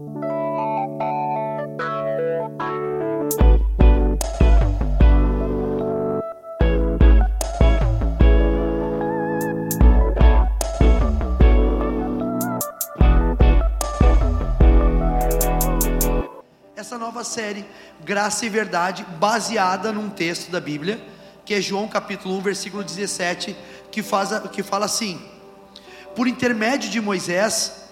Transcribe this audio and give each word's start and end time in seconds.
essa 0.00 0.06
nova 16.96 17.24
série, 17.24 17.66
Graça 18.04 18.46
e 18.46 18.48
Verdade, 18.48 19.04
baseada 19.18 19.90
num 19.90 20.08
texto 20.08 20.48
da 20.52 20.60
Bíblia, 20.60 21.04
que 21.44 21.54
é 21.54 21.60
João 21.60 21.88
capítulo 21.88 22.36
1, 22.36 22.40
versículo 22.42 22.84
17, 22.84 23.56
que, 23.90 24.04
faz, 24.04 24.30
que 24.50 24.62
fala 24.62 24.84
assim: 24.84 25.20
Por 26.14 26.28
intermédio 26.28 26.88
de 26.88 27.00
Moisés 27.00 27.88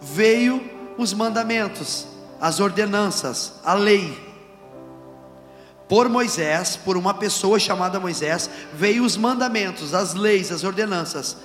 veio 0.00 0.78
os 1.00 1.14
mandamentos, 1.14 2.06
as 2.40 2.60
ordenanças, 2.60 3.54
a 3.64 3.72
lei. 3.72 4.28
Por 5.88 6.08
Moisés, 6.08 6.76
por 6.76 6.96
uma 6.96 7.14
pessoa 7.14 7.58
chamada 7.58 7.98
Moisés, 7.98 8.48
veio 8.74 9.02
os 9.04 9.16
mandamentos, 9.16 9.94
as 9.94 10.14
leis, 10.14 10.52
as 10.52 10.62
ordenanças. 10.62 11.36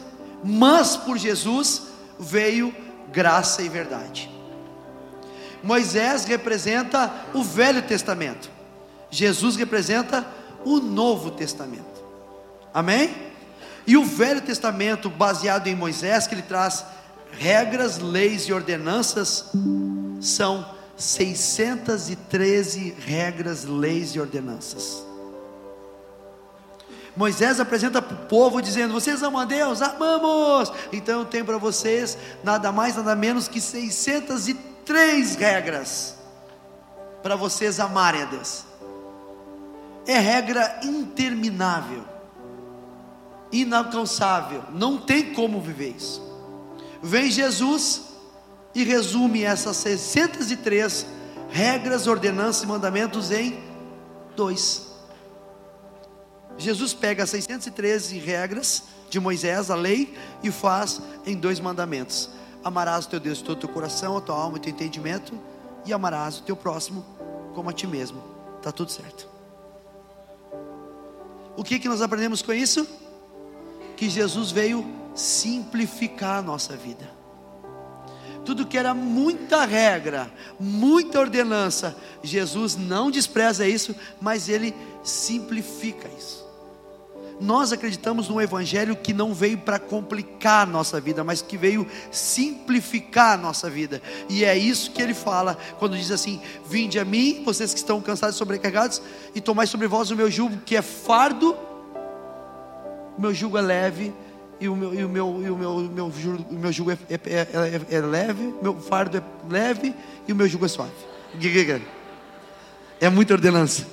Mas 0.43 0.97
por 0.97 1.17
Jesus 1.17 1.83
veio 2.19 2.75
graça 3.11 3.61
e 3.61 3.69
verdade. 3.69 4.29
Moisés 5.63 6.25
representa 6.25 7.11
o 7.33 7.41
Velho 7.41 7.81
Testamento, 7.81 8.51
Jesus 9.09 9.55
representa 9.55 10.27
o 10.65 10.79
Novo 10.79 11.31
Testamento. 11.31 12.03
Amém? 12.73 13.15
E 13.87 13.95
o 13.95 14.03
Velho 14.03 14.41
Testamento, 14.41 15.09
baseado 15.09 15.67
em 15.67 15.75
Moisés, 15.75 16.27
que 16.27 16.35
ele 16.35 16.41
traz 16.41 16.83
regras, 17.31 17.99
leis 17.99 18.43
e 18.43 18.53
ordenanças, 18.53 19.51
são 20.21 20.65
613 20.97 22.95
regras, 22.99 23.65
leis 23.65 24.15
e 24.15 24.19
ordenanças. 24.19 25.05
Moisés 27.15 27.59
apresenta 27.59 28.01
para 28.01 28.15
o 28.15 28.25
povo 28.27 28.61
dizendo: 28.61 28.93
Vocês 28.93 29.23
amam 29.23 29.41
a 29.41 29.45
Deus? 29.45 29.81
Amamos! 29.81 30.71
Então 30.91 31.19
eu 31.19 31.25
tenho 31.25 31.45
para 31.45 31.57
vocês 31.57 32.17
nada 32.43 32.71
mais, 32.71 32.95
nada 32.95 33.15
menos 33.15 33.47
que 33.47 33.61
613 33.61 34.75
três 34.85 35.35
regras 35.35 36.15
para 37.23 37.35
vocês 37.35 37.79
amarem 37.79 38.21
a 38.21 38.25
Deus. 38.25 38.63
É 40.05 40.19
regra 40.19 40.79
interminável, 40.83 42.05
inalcançável, 43.51 44.63
não 44.71 44.99
tem 44.99 45.33
como 45.33 45.59
viver 45.59 45.95
isso. 45.97 46.21
Vem 47.05 47.29
Jesus 47.29 48.01
e 48.73 48.83
resume 48.83 49.43
essas 49.43 49.77
603 49.77 51.05
regras, 51.51 52.07
ordenanças 52.07 52.63
e 52.63 52.65
mandamentos 52.65 53.29
em 53.29 53.59
dois. 54.35 54.87
Jesus 56.57 56.95
pega 56.95 57.21
as 57.21 57.29
613 57.29 58.17
regras 58.17 58.85
de 59.07 59.19
Moisés, 59.19 59.69
a 59.69 59.75
lei, 59.75 60.17
e 60.41 60.49
faz 60.49 60.99
em 61.27 61.37
dois 61.37 61.59
mandamentos. 61.59 62.31
Amarás 62.63 63.05
o 63.05 63.09
teu 63.09 63.19
Deus 63.19 63.37
de 63.37 63.43
todo 63.43 63.57
o 63.57 63.59
teu 63.59 63.69
coração, 63.69 64.17
a 64.17 64.21
tua 64.21 64.35
alma 64.35 64.57
o 64.57 64.59
teu 64.59 64.73
entendimento, 64.73 65.39
e 65.85 65.93
amarás 65.93 66.39
o 66.39 66.41
teu 66.41 66.55
próximo 66.55 67.05
como 67.53 67.69
a 67.69 67.73
ti 67.73 67.85
mesmo. 67.85 68.23
Está 68.57 68.71
tudo 68.71 68.91
certo. 68.91 69.29
O 71.55 71.63
que, 71.63 71.77
que 71.77 71.87
nós 71.87 72.01
aprendemos 72.01 72.41
com 72.41 72.51
isso? 72.51 72.87
Que 73.95 74.09
Jesus 74.09 74.49
veio 74.49 75.04
simplificar 75.15 76.39
a 76.39 76.41
nossa 76.41 76.75
vida. 76.75 77.09
Tudo 78.45 78.67
que 78.67 78.77
era 78.77 78.93
muita 78.93 79.65
regra, 79.65 80.31
muita 80.59 81.19
ordenança, 81.19 81.97
Jesus 82.21 82.75
não 82.75 83.09
despreza 83.09 83.67
isso, 83.67 83.95
mas 84.21 84.47
ele 84.49 84.75
simplifica 85.03 86.07
isso. 86.15 86.45
Nós 87.39 87.73
acreditamos 87.73 88.29
num 88.29 88.39
evangelho 88.39 88.95
que 88.95 89.13
não 89.13 89.33
veio 89.33 89.57
para 89.57 89.79
complicar 89.79 90.63
a 90.63 90.69
nossa 90.69 91.01
vida, 91.01 91.23
mas 91.23 91.41
que 91.41 91.57
veio 91.57 91.85
simplificar 92.11 93.33
a 93.33 93.37
nossa 93.37 93.69
vida. 93.69 94.01
E 94.29 94.45
é 94.45 94.57
isso 94.57 94.91
que 94.91 95.01
ele 95.01 95.13
fala 95.13 95.57
quando 95.77 95.97
diz 95.97 96.11
assim: 96.11 96.39
Vinde 96.65 96.97
a 96.97 97.03
mim, 97.03 97.41
vocês 97.43 97.73
que 97.73 97.79
estão 97.79 97.99
cansados 97.99 98.35
e 98.35 98.39
sobrecarregados, 98.39 99.01
e 99.33 99.41
tomai 99.41 99.67
sobre 99.67 99.87
vós 99.87 100.11
o 100.11 100.15
meu 100.15 100.31
jugo, 100.31 100.57
que 100.65 100.77
é 100.77 100.81
fardo. 100.81 101.57
O 103.17 103.21
meu 103.21 103.33
jugo 103.33 103.57
é 103.57 103.61
leve 103.61 104.13
e 104.59 104.69
o 104.69 104.75
meu, 104.75 104.93
e 104.93 105.03
o 105.03 105.09
meu, 105.09 105.41
e 105.45 105.49
o 105.49 105.57
meu, 105.57 105.71
o 105.71 105.81
meu, 105.81 106.11
jugo, 106.11 106.45
o 106.49 106.53
meu 106.53 106.71
jugo 106.71 106.91
é, 106.91 106.97
é, 107.09 107.15
é, 107.91 107.95
é 107.95 108.01
leve, 108.01 108.53
meu 108.61 108.79
fardo 108.79 109.17
é 109.17 109.23
leve 109.49 109.93
e 110.27 110.31
o 110.31 110.35
meu 110.35 110.47
jugo 110.47 110.65
é 110.65 110.69
suave. 110.69 110.93
É 112.99 113.09
muita 113.09 113.33
ordenança. 113.33 113.85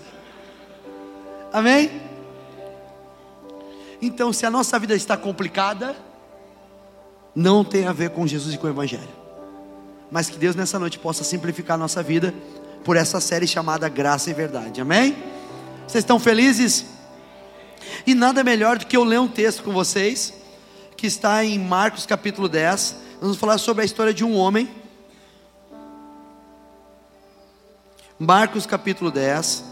Amém? 1.52 1.90
Então, 4.00 4.32
se 4.32 4.46
a 4.46 4.50
nossa 4.50 4.78
vida 4.78 4.94
está 4.94 5.16
complicada, 5.16 5.96
não 7.34 7.64
tem 7.64 7.86
a 7.86 7.92
ver 7.92 8.10
com 8.10 8.26
Jesus 8.26 8.54
e 8.54 8.58
com 8.58 8.66
o 8.66 8.70
Evangelho. 8.70 9.08
Mas 10.10 10.28
que 10.28 10.38
Deus 10.38 10.54
nessa 10.54 10.78
noite 10.78 10.98
possa 10.98 11.24
simplificar 11.24 11.74
a 11.74 11.78
nossa 11.78 12.02
vida 12.02 12.34
por 12.84 12.96
essa 12.96 13.20
série 13.20 13.46
chamada 13.46 13.88
Graça 13.88 14.30
e 14.30 14.34
Verdade. 14.34 14.80
Amém? 14.80 15.16
Vocês 15.86 16.02
estão 16.02 16.18
felizes? 16.18 16.86
E 18.06 18.14
nada 18.14 18.42
melhor 18.44 18.78
do 18.78 18.86
que 18.86 18.96
eu 18.96 19.04
ler 19.04 19.20
um 19.20 19.28
texto 19.28 19.62
com 19.62 19.72
vocês, 19.72 20.34
que 21.02 21.08
está 21.08 21.44
em 21.44 21.58
Marcos 21.58 22.06
capítulo 22.06 22.48
10. 22.48 22.92
Nós 23.14 23.20
vamos 23.22 23.36
falar 23.36 23.58
sobre 23.58 23.82
a 23.82 23.84
história 23.84 24.14
de 24.14 24.24
um 24.24 24.36
homem. 24.36 24.70
Marcos 28.16 28.66
capítulo 28.66 29.10
10. 29.10 29.64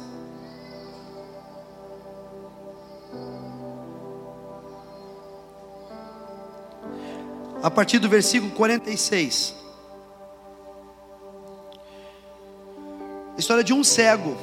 a 7.62 7.70
partir 7.70 8.00
do 8.00 8.08
versículo 8.08 8.50
46. 8.50 9.54
A 13.36 13.38
história 13.38 13.62
de 13.62 13.72
um 13.72 13.84
cego. 13.84 14.36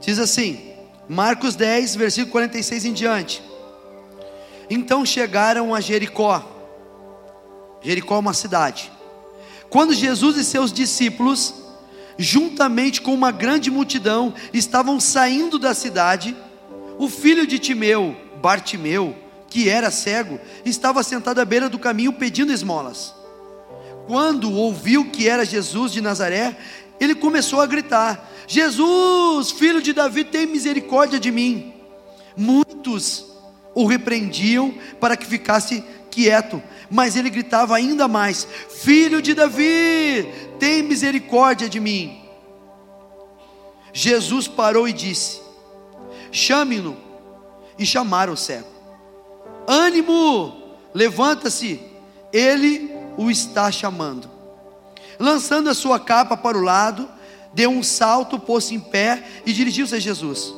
Diz 0.00 0.18
assim, 0.18 0.65
Marcos 1.08 1.54
10, 1.54 1.94
versículo 1.96 2.32
46 2.32 2.84
em 2.84 2.92
diante. 2.92 3.42
Então 4.68 5.06
chegaram 5.06 5.74
a 5.74 5.80
Jericó. 5.80 6.44
Jericó 7.80 8.16
é 8.16 8.18
uma 8.18 8.34
cidade. 8.34 8.90
Quando 9.70 9.94
Jesus 9.94 10.36
e 10.36 10.44
seus 10.44 10.72
discípulos, 10.72 11.54
juntamente 12.18 13.00
com 13.00 13.14
uma 13.14 13.30
grande 13.30 13.70
multidão, 13.70 14.34
estavam 14.52 14.98
saindo 14.98 15.58
da 15.58 15.74
cidade, 15.74 16.36
o 16.98 17.08
filho 17.08 17.46
de 17.46 17.58
Timeu, 17.58 18.16
Bartimeu, 18.42 19.14
que 19.48 19.68
era 19.68 19.90
cego, 19.90 20.40
estava 20.64 21.02
sentado 21.02 21.40
à 21.40 21.44
beira 21.44 21.68
do 21.68 21.78
caminho 21.78 22.12
pedindo 22.12 22.52
esmolas. 22.52 23.14
Quando 24.06 24.52
ouviu 24.52 25.10
que 25.10 25.28
era 25.28 25.44
Jesus 25.44 25.92
de 25.92 26.00
Nazaré, 26.00 26.56
ele 27.00 27.14
começou 27.14 27.60
a 27.60 27.66
gritar: 27.66 28.30
Jesus, 28.46 29.50
filho 29.50 29.82
de 29.82 29.92
Davi, 29.92 30.24
tem 30.24 30.46
misericórdia 30.46 31.18
de 31.18 31.30
mim. 31.30 31.74
Muitos 32.36 33.26
o 33.74 33.86
repreendiam 33.86 34.74
para 35.00 35.16
que 35.16 35.26
ficasse 35.26 35.84
quieto, 36.10 36.62
mas 36.90 37.16
ele 37.16 37.30
gritava 37.30 37.76
ainda 37.76 38.06
mais: 38.06 38.46
Filho 38.68 39.20
de 39.20 39.34
Davi, 39.34 40.28
tem 40.58 40.82
misericórdia 40.82 41.68
de 41.68 41.80
mim. 41.80 42.22
Jesus 43.92 44.46
parou 44.48 44.88
e 44.88 44.92
disse: 44.92 45.40
Chame-no. 46.30 47.04
E 47.78 47.84
chamaram 47.84 48.32
o 48.32 48.36
cego 48.38 48.76
ânimo, 49.66 50.76
levanta-se, 50.94 51.80
ele 52.32 52.90
o 53.16 53.30
está 53.30 53.70
chamando. 53.70 54.35
Lançando 55.18 55.68
a 55.68 55.74
sua 55.74 55.98
capa 55.98 56.36
para 56.36 56.56
o 56.56 56.62
lado, 56.62 57.08
deu 57.52 57.70
um 57.70 57.82
salto, 57.82 58.38
pôs-se 58.38 58.74
em 58.74 58.80
pé 58.80 59.24
e 59.44 59.52
dirigiu-se 59.52 59.94
a 59.94 59.98
Jesus. 59.98 60.52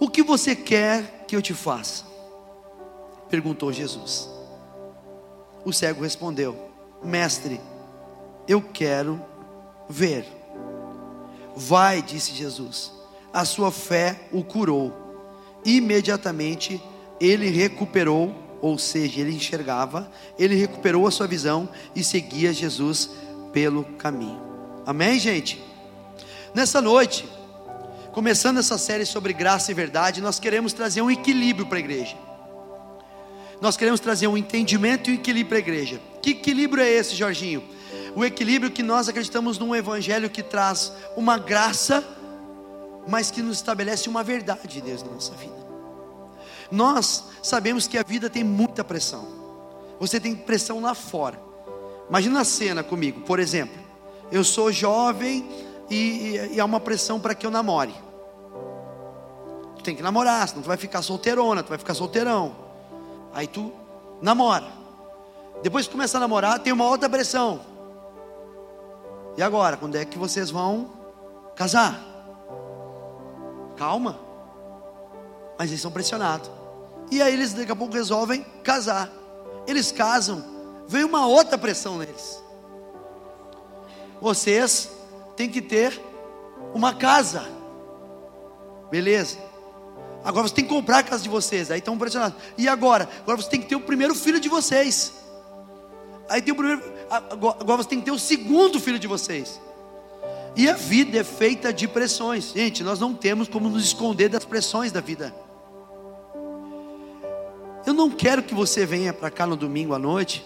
O 0.00 0.08
que 0.08 0.22
você 0.22 0.54
quer 0.54 1.24
que 1.26 1.34
eu 1.34 1.42
te 1.42 1.54
faça? 1.54 2.04
perguntou 3.28 3.72
Jesus. 3.72 4.28
O 5.64 5.72
cego 5.72 6.02
respondeu: 6.02 6.70
Mestre, 7.02 7.60
eu 8.46 8.62
quero 8.62 9.20
ver. 9.88 10.26
Vai, 11.54 12.00
disse 12.00 12.32
Jesus, 12.32 12.92
a 13.32 13.44
sua 13.44 13.72
fé 13.72 14.28
o 14.32 14.44
curou 14.44 15.08
imediatamente 15.64 16.82
ele 17.20 17.50
recuperou, 17.50 18.34
ou 18.60 18.78
seja, 18.78 19.20
ele 19.20 19.34
enxergava, 19.34 20.10
ele 20.38 20.54
recuperou 20.54 21.06
a 21.06 21.10
sua 21.10 21.26
visão 21.26 21.68
e 21.94 22.02
seguia 22.02 22.52
Jesus 22.52 23.10
pelo 23.52 23.84
caminho. 23.84 24.40
Amém, 24.86 25.18
gente? 25.18 25.62
Nessa 26.54 26.80
noite, 26.80 27.28
começando 28.12 28.58
essa 28.58 28.78
série 28.78 29.04
sobre 29.04 29.32
graça 29.32 29.70
e 29.70 29.74
verdade, 29.74 30.20
nós 30.20 30.40
queremos 30.40 30.72
trazer 30.72 31.02
um 31.02 31.10
equilíbrio 31.10 31.66
para 31.66 31.78
a 31.78 31.80
igreja. 31.80 32.16
nós 33.60 33.76
queremos 33.76 33.98
trazer 33.98 34.28
um 34.28 34.36
entendimento 34.36 35.10
e 35.10 35.14
um 35.14 35.16
equilíbrio 35.16 35.56
à 35.56 35.58
igreja. 35.58 36.00
Que 36.22 36.30
equilíbrio 36.30 36.82
é 36.82 36.88
esse, 36.90 37.16
Jorginho? 37.16 37.62
O 38.14 38.24
equilíbrio 38.24 38.70
que 38.70 38.82
nós 38.82 39.08
acreditamos 39.08 39.58
num 39.58 39.74
evangelho 39.74 40.30
que 40.30 40.42
traz 40.42 40.92
uma 41.16 41.38
graça, 41.38 42.04
mas 43.06 43.30
que 43.30 43.42
nos 43.42 43.56
estabelece 43.56 44.08
uma 44.08 44.22
verdade 44.22 44.68
de 44.68 44.80
Deus 44.80 45.02
na 45.02 45.10
nossa 45.10 45.34
vida. 45.34 45.57
Nós 46.70 47.24
sabemos 47.42 47.86
que 47.86 47.96
a 47.96 48.02
vida 48.02 48.28
tem 48.28 48.44
muita 48.44 48.84
pressão. 48.84 49.26
Você 49.98 50.20
tem 50.20 50.34
pressão 50.34 50.80
lá 50.80 50.94
fora. 50.94 51.40
Imagina 52.08 52.40
a 52.40 52.44
cena 52.44 52.82
comigo, 52.82 53.22
por 53.22 53.38
exemplo. 53.38 53.78
Eu 54.30 54.44
sou 54.44 54.70
jovem 54.70 55.48
e, 55.90 55.94
e, 55.94 56.54
e 56.54 56.60
há 56.60 56.64
uma 56.64 56.80
pressão 56.80 57.18
para 57.18 57.34
que 57.34 57.46
eu 57.46 57.50
namore. 57.50 57.94
Tu 59.76 59.82
tem 59.82 59.96
que 59.96 60.02
namorar, 60.02 60.48
senão 60.48 60.62
tu 60.62 60.66
vai 60.66 60.76
ficar 60.76 61.02
solteirona, 61.02 61.62
tu 61.62 61.68
vai 61.68 61.78
ficar 61.78 61.94
solteirão. 61.94 62.54
Aí 63.32 63.46
tu 63.46 63.72
namora. 64.20 64.66
Depois 65.62 65.86
que 65.86 65.92
começa 65.92 66.18
a 66.18 66.20
namorar, 66.20 66.58
tem 66.60 66.72
uma 66.72 66.86
outra 66.86 67.08
pressão. 67.08 67.60
E 69.36 69.42
agora, 69.42 69.76
quando 69.76 69.96
é 69.96 70.04
que 70.04 70.18
vocês 70.18 70.50
vão 70.50 70.90
casar? 71.54 72.00
Calma. 73.76 74.18
Mas 75.58 75.70
eles 75.70 75.80
são 75.80 75.90
pressionados. 75.90 76.57
E 77.10 77.22
aí 77.22 77.32
eles 77.32 77.52
daqui 77.52 77.72
a 77.72 77.76
pouco 77.76 77.94
resolvem 77.94 78.44
casar. 78.62 79.10
Eles 79.66 79.92
casam, 79.92 80.44
vem 80.86 81.04
uma 81.04 81.26
outra 81.26 81.58
pressão 81.58 81.98
neles. 81.98 82.42
Vocês 84.20 84.90
têm 85.36 85.48
que 85.48 85.62
ter 85.62 86.00
uma 86.74 86.94
casa. 86.94 87.48
Beleza? 88.90 89.38
Agora 90.24 90.48
você 90.48 90.54
tem 90.54 90.64
que 90.64 90.70
comprar 90.70 90.98
a 90.98 91.02
casa 91.02 91.22
de 91.22 91.28
vocês. 91.28 91.70
Aí 91.70 91.78
estão 91.78 91.96
pressionados. 91.96 92.38
E 92.56 92.68
agora? 92.68 93.08
Agora 93.22 93.40
você 93.40 93.48
tem 93.48 93.60
que 93.60 93.68
ter 93.68 93.76
o 93.76 93.80
primeiro 93.80 94.14
filho 94.14 94.40
de 94.40 94.48
vocês. 94.48 95.12
Aí 96.28 96.42
tem 96.42 96.52
o 96.52 96.56
primeiro. 96.56 96.82
Agora 97.10 97.82
você 97.82 97.88
tem 97.88 97.98
que 97.98 98.04
ter 98.04 98.10
o 98.10 98.18
segundo 98.18 98.80
filho 98.80 98.98
de 98.98 99.06
vocês. 99.06 99.60
E 100.56 100.68
a 100.68 100.74
vida 100.74 101.18
é 101.18 101.24
feita 101.24 101.72
de 101.72 101.86
pressões. 101.86 102.52
Gente, 102.52 102.82
nós 102.82 102.98
não 102.98 103.14
temos 103.14 103.48
como 103.48 103.68
nos 103.68 103.84
esconder 103.84 104.28
das 104.28 104.44
pressões 104.44 104.90
da 104.90 105.00
vida. 105.00 105.34
Eu 107.88 107.94
não 107.94 108.10
quero 108.10 108.42
que 108.42 108.54
você 108.54 108.84
venha 108.84 109.14
para 109.14 109.30
cá 109.30 109.46
no 109.46 109.56
domingo 109.56 109.94
à 109.94 109.98
noite 109.98 110.44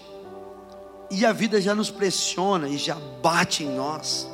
e 1.11 1.25
a 1.25 1.33
vida 1.33 1.59
já 1.59 1.75
nos 1.75 1.91
pressiona 1.91 2.69
e 2.69 2.77
já 2.77 2.95
bate 3.21 3.65
em 3.65 3.75
nós. 3.75 4.29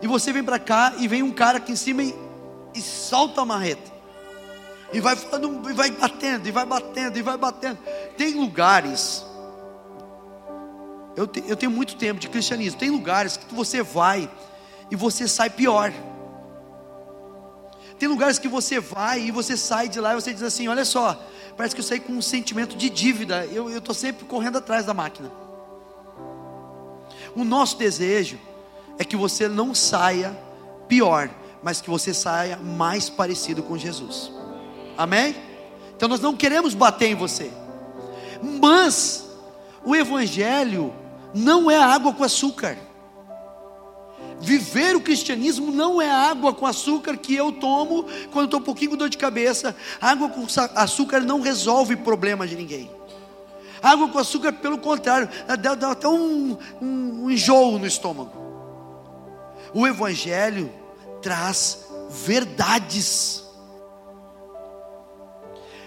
E 0.00 0.06
você 0.06 0.32
vem 0.32 0.42
para 0.42 0.58
cá 0.58 0.94
e 0.96 1.06
vem 1.06 1.22
um 1.22 1.30
cara 1.30 1.58
aqui 1.58 1.72
em 1.72 1.76
cima 1.76 2.02
e, 2.02 2.14
e 2.74 2.80
solta 2.80 3.42
a 3.42 3.44
marreta. 3.44 3.92
E 4.90 5.00
vai 5.00 5.14
falando, 5.16 5.68
e 5.68 5.74
vai 5.74 5.90
batendo, 5.90 6.48
e 6.48 6.50
vai 6.50 6.64
batendo, 6.64 7.18
e 7.18 7.20
vai 7.20 7.36
batendo. 7.36 7.78
Tem 8.16 8.32
lugares. 8.32 9.22
Eu, 11.14 11.26
te, 11.26 11.44
eu 11.46 11.56
tenho 11.56 11.72
muito 11.72 11.94
tempo 11.94 12.18
de 12.18 12.30
cristianismo. 12.30 12.80
Tem 12.80 12.88
lugares 12.88 13.36
que 13.36 13.54
você 13.54 13.82
vai 13.82 14.30
e 14.90 14.96
você 14.96 15.28
sai 15.28 15.50
pior. 15.50 15.92
Tem 17.98 18.08
lugares 18.08 18.38
que 18.38 18.48
você 18.48 18.80
vai 18.80 19.20
e 19.20 19.30
você 19.30 19.58
sai 19.58 19.90
de 19.90 20.00
lá 20.00 20.12
e 20.12 20.14
você 20.14 20.32
diz 20.32 20.42
assim: 20.42 20.68
Olha 20.68 20.86
só, 20.86 21.22
parece 21.56 21.74
que 21.74 21.80
eu 21.80 21.84
saí 21.84 22.00
com 22.00 22.12
um 22.12 22.22
sentimento 22.22 22.76
de 22.76 22.90
dívida. 22.90 23.46
Eu 23.46 23.68
estou 23.76 23.94
sempre 23.94 24.24
correndo 24.24 24.58
atrás 24.58 24.84
da 24.84 24.94
máquina. 24.94 25.30
O 27.34 27.44
nosso 27.44 27.76
desejo 27.76 28.38
é 28.98 29.04
que 29.04 29.16
você 29.16 29.48
não 29.48 29.74
saia 29.74 30.36
pior, 30.86 31.30
mas 31.62 31.80
que 31.80 31.90
você 31.90 32.14
saia 32.14 32.56
mais 32.56 33.08
parecido 33.08 33.62
com 33.62 33.76
Jesus. 33.76 34.30
Amém? 34.96 35.34
Então 35.96 36.08
nós 36.08 36.20
não 36.20 36.36
queremos 36.36 36.74
bater 36.74 37.08
em 37.08 37.14
você. 37.14 37.50
Mas 38.42 39.28
o 39.84 39.94
evangelho 39.96 40.92
não 41.34 41.70
é 41.70 41.76
água 41.76 42.12
com 42.12 42.22
açúcar. 42.22 42.76
Viver 44.44 44.94
o 44.94 45.00
cristianismo 45.00 45.72
não 45.72 46.02
é 46.02 46.10
água 46.10 46.52
com 46.52 46.66
açúcar 46.66 47.16
que 47.16 47.34
eu 47.34 47.50
tomo 47.50 48.04
quando 48.30 48.44
estou 48.44 48.60
um 48.60 48.62
pouquinho 48.62 48.90
com 48.90 48.96
dor 48.98 49.08
de 49.08 49.16
cabeça. 49.16 49.74
Água 49.98 50.28
com 50.28 50.46
açúcar 50.74 51.20
não 51.20 51.40
resolve 51.40 51.96
problema 51.96 52.46
de 52.46 52.54
ninguém. 52.54 52.90
Água 53.82 54.08
com 54.08 54.18
açúcar, 54.18 54.52
pelo 54.52 54.76
contrário, 54.76 55.30
dá, 55.60 55.74
dá 55.74 55.90
até 55.92 56.06
um, 56.06 56.58
um, 56.80 57.24
um 57.24 57.30
enjoo 57.30 57.78
no 57.78 57.86
estômago. 57.86 58.32
O 59.72 59.86
Evangelho 59.86 60.70
traz 61.22 61.86
verdades. 62.10 63.44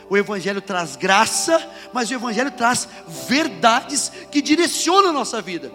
O 0.10 0.18
Evangelho 0.18 0.62
traz 0.62 0.96
graça, 0.96 1.64
mas 1.94 2.10
o 2.10 2.14
Evangelho 2.16 2.52
traz 2.52 2.88
verdades 3.28 4.12
que 4.32 4.42
direcionam 4.42 5.12
a 5.12 5.14
nossa 5.14 5.42
vida. 5.44 5.72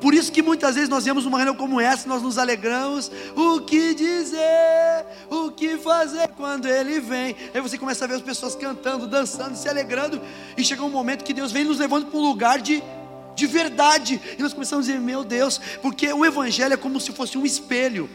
Por 0.00 0.12
isso 0.12 0.30
que 0.30 0.42
muitas 0.42 0.74
vezes 0.74 0.90
nós 0.90 1.04
vemos 1.04 1.24
uma 1.24 1.38
reunião 1.38 1.56
como 1.56 1.80
essa, 1.80 2.08
nós 2.08 2.22
nos 2.22 2.36
alegramos. 2.36 3.10
O 3.34 3.60
que 3.60 3.94
dizer, 3.94 5.06
o 5.30 5.50
que 5.50 5.78
fazer 5.78 6.28
quando 6.36 6.68
Ele 6.68 7.00
vem? 7.00 7.34
Aí 7.54 7.60
você 7.60 7.78
começa 7.78 8.04
a 8.04 8.08
ver 8.08 8.14
as 8.14 8.22
pessoas 8.22 8.54
cantando, 8.54 9.06
dançando, 9.06 9.56
se 9.56 9.68
alegrando, 9.68 10.20
e 10.56 10.62
chega 10.62 10.82
um 10.82 10.90
momento 10.90 11.24
que 11.24 11.32
Deus 11.32 11.50
vem 11.50 11.64
nos 11.64 11.78
levando 11.78 12.06
para 12.06 12.18
um 12.18 12.22
lugar 12.22 12.60
de, 12.60 12.82
de 13.34 13.46
verdade, 13.46 14.20
e 14.38 14.42
nós 14.42 14.52
começamos 14.52 14.86
a 14.86 14.92
dizer: 14.92 15.02
Meu 15.02 15.24
Deus, 15.24 15.58
porque 15.80 16.12
o 16.12 16.24
Evangelho 16.26 16.74
é 16.74 16.76
como 16.76 17.00
se 17.00 17.12
fosse 17.12 17.38
um 17.38 17.46
espelho. 17.46 18.08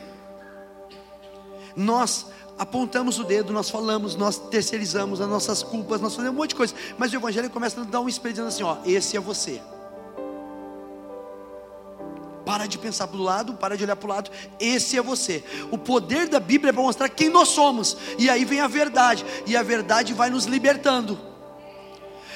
Nós 1.75 2.27
apontamos 2.59 3.17
o 3.17 3.23
dedo, 3.23 3.51
nós 3.51 3.71
falamos, 3.71 4.15
nós 4.15 4.37
terceirizamos 4.37 5.19
as 5.19 5.27
nossas 5.27 5.63
culpas, 5.63 5.99
nós 5.99 6.13
fazemos 6.15 6.35
um 6.35 6.37
monte 6.37 6.49
de 6.49 6.55
coisa, 6.55 6.75
mas 6.95 7.11
o 7.11 7.15
Evangelho 7.15 7.49
começa 7.49 7.81
a 7.81 7.83
dar 7.83 8.01
um 8.01 8.07
espelho 8.07 8.33
dizendo 8.33 8.49
assim: 8.49 8.63
Ó, 8.63 8.77
esse 8.85 9.17
é 9.17 9.19
você. 9.19 9.59
Para 12.51 12.65
de 12.65 12.77
pensar 12.77 13.07
para 13.07 13.17
o 13.17 13.23
lado, 13.23 13.53
para 13.53 13.77
de 13.77 13.85
olhar 13.85 13.95
para 13.95 14.05
o 14.05 14.09
lado. 14.09 14.29
Esse 14.59 14.97
é 14.97 15.01
você. 15.01 15.41
O 15.71 15.77
poder 15.77 16.27
da 16.27 16.37
Bíblia 16.37 16.71
é 16.71 16.73
para 16.73 16.81
mostrar 16.81 17.07
quem 17.07 17.29
nós 17.29 17.47
somos. 17.47 17.95
E 18.19 18.29
aí 18.29 18.43
vem 18.43 18.59
a 18.59 18.67
verdade. 18.67 19.25
E 19.47 19.55
a 19.55 19.63
verdade 19.63 20.13
vai 20.13 20.29
nos 20.29 20.43
libertando. 20.43 21.17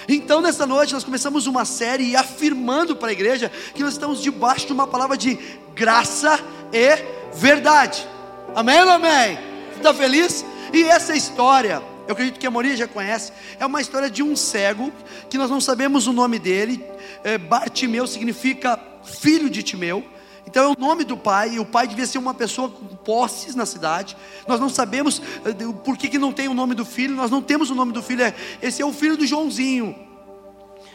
Então, 0.07 0.39
nessa 0.39 0.65
noite, 0.65 0.93
nós 0.93 1.03
começamos 1.03 1.47
uma 1.47 1.65
série 1.65 2.15
afirmando 2.15 2.95
para 2.95 3.09
a 3.09 3.11
igreja 3.11 3.51
que 3.73 3.83
nós 3.83 3.91
estamos 3.91 4.23
debaixo 4.23 4.67
de 4.67 4.71
uma 4.71 4.87
palavra 4.87 5.17
de 5.17 5.37
graça 5.75 6.39
e 6.71 6.97
verdade. 7.33 8.07
Amém 8.55 8.81
ou 8.83 8.89
amém? 8.91 9.37
Está 9.75 9.93
feliz? 9.93 10.45
E 10.71 10.83
essa 10.83 11.13
história, 11.13 11.83
eu 12.07 12.13
acredito 12.13 12.39
que 12.39 12.47
a 12.47 12.51
Moria 12.51 12.77
já 12.77 12.87
conhece, 12.87 13.33
é 13.59 13.65
uma 13.65 13.81
história 13.81 14.09
de 14.09 14.23
um 14.23 14.33
cego, 14.33 14.93
que 15.29 15.37
nós 15.37 15.49
não 15.49 15.59
sabemos 15.59 16.07
o 16.07 16.13
nome 16.13 16.39
dele. 16.39 16.81
É, 17.21 17.37
Bartimeu 17.37 18.07
significa 18.07 18.79
filho 19.05 19.49
de 19.49 19.63
Timeu. 19.63 20.03
Então 20.47 20.71
é 20.71 20.75
o 20.75 20.79
nome 20.79 21.03
do 21.03 21.17
pai, 21.17 21.55
e 21.55 21.59
o 21.59 21.65
pai 21.65 21.87
devia 21.87 22.05
ser 22.05 22.17
uma 22.17 22.33
pessoa 22.33 22.69
com 22.69 22.85
posses 22.97 23.55
na 23.55 23.65
cidade. 23.65 24.15
Nós 24.47 24.59
não 24.59 24.69
sabemos 24.69 25.17
uh, 25.19 25.73
por 25.73 25.97
que, 25.97 26.07
que 26.07 26.19
não 26.19 26.31
tem 26.31 26.47
o 26.47 26.53
nome 26.53 26.75
do 26.75 26.85
filho, 26.85 27.15
nós 27.15 27.31
não 27.31 27.41
temos 27.41 27.69
o 27.69 27.75
nome 27.75 27.91
do 27.91 28.01
filho. 28.01 28.23
É, 28.23 28.33
esse 28.61 28.81
é 28.81 28.85
o 28.85 28.93
filho 28.93 29.17
do 29.17 29.25
Joãozinho, 29.25 29.95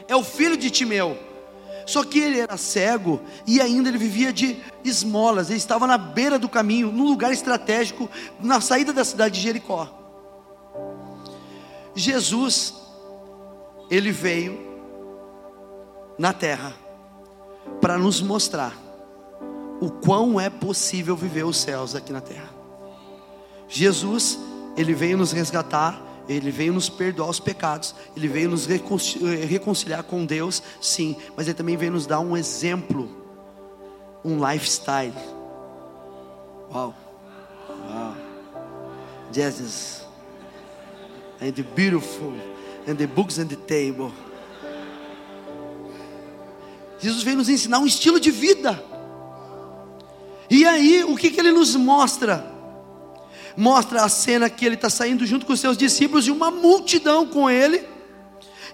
é 0.07 0.15
o 0.15 0.23
filho 0.23 0.57
de 0.57 0.71
Timeu. 0.71 1.19
Só 1.87 2.05
que 2.05 2.21
ele 2.21 2.39
era 2.39 2.57
cego 2.57 3.21
e 3.47 3.61
ainda 3.61 3.89
ele 3.89 3.99
vivia 3.99 4.33
de 4.33 4.57
esmolas, 4.85 5.51
ele 5.51 5.59
estava 5.59 5.87
na 5.89 5.99
beira 5.99 6.39
do 6.39 6.49
caminho, 6.49 6.93
num 6.93 7.05
lugar 7.05 7.33
estratégico, 7.33 8.09
na 8.41 8.61
saída 8.61 8.93
da 8.93 9.05
cidade 9.05 9.35
de 9.35 9.41
Jericó. 9.41 9.89
Jesus, 11.97 12.75
ele 13.91 14.13
veio 14.13 14.71
na 16.17 16.33
terra 16.33 16.73
para 17.81 17.99
nos 17.99 18.21
mostrar 18.21 18.77
o 19.81 19.91
quão 19.91 20.39
é 20.39 20.51
possível 20.51 21.17
viver 21.17 21.45
os 21.45 21.57
céus 21.57 21.95
aqui 21.95 22.13
na 22.13 22.21
terra. 22.21 22.51
Jesus, 23.69 24.39
ele 24.77 24.93
veio 24.95 25.17
nos 25.17 25.33
resgatar, 25.33 26.01
ele 26.29 26.51
veio 26.51 26.73
nos 26.73 26.89
perdoar 26.89 27.31
os 27.31 27.41
pecados, 27.41 27.95
ele 28.17 28.29
veio 28.29 28.51
nos 28.51 28.67
reconciliar 28.67 30.03
com 30.03 30.27
Deus, 30.27 30.63
sim, 30.81 31.17
mas 31.37 31.47
ele 31.47 31.55
também 31.55 31.77
veio 31.77 31.93
nos 31.93 32.07
dar 32.07 32.21
um 32.21 32.37
exemplo, 32.37 33.09
um 34.25 34.39
lifestyle. 34.47 35.15
Uau, 36.73 36.95
uau, 37.69 38.15
Jesus, 39.33 40.07
and 41.41 41.53
the 41.53 41.63
beautiful, 41.63 42.33
and 42.87 42.97
the 42.97 43.07
books 43.07 43.39
and 43.39 43.47
the 43.47 43.57
table. 43.57 44.13
Jesus 47.01 47.23
veio 47.23 47.37
nos 47.37 47.49
ensinar 47.49 47.79
um 47.79 47.87
estilo 47.87 48.21
de 48.21 48.31
vida. 48.31 48.83
E 50.51 50.67
aí, 50.67 51.05
o 51.05 51.17
que, 51.17 51.31
que 51.31 51.41
ele 51.41 51.53
nos 51.53 51.77
mostra? 51.77 52.45
Mostra 53.57 54.03
a 54.03 54.09
cena 54.09 54.51
que 54.51 54.65
ele 54.65 54.75
está 54.75 54.91
saindo 54.91 55.25
junto 55.25 55.47
com 55.47 55.53
os 55.53 55.61
seus 55.61 55.77
discípulos 55.77 56.27
e 56.27 56.31
uma 56.31 56.51
multidão 56.51 57.27
com 57.27 57.49
ele. 57.49 57.85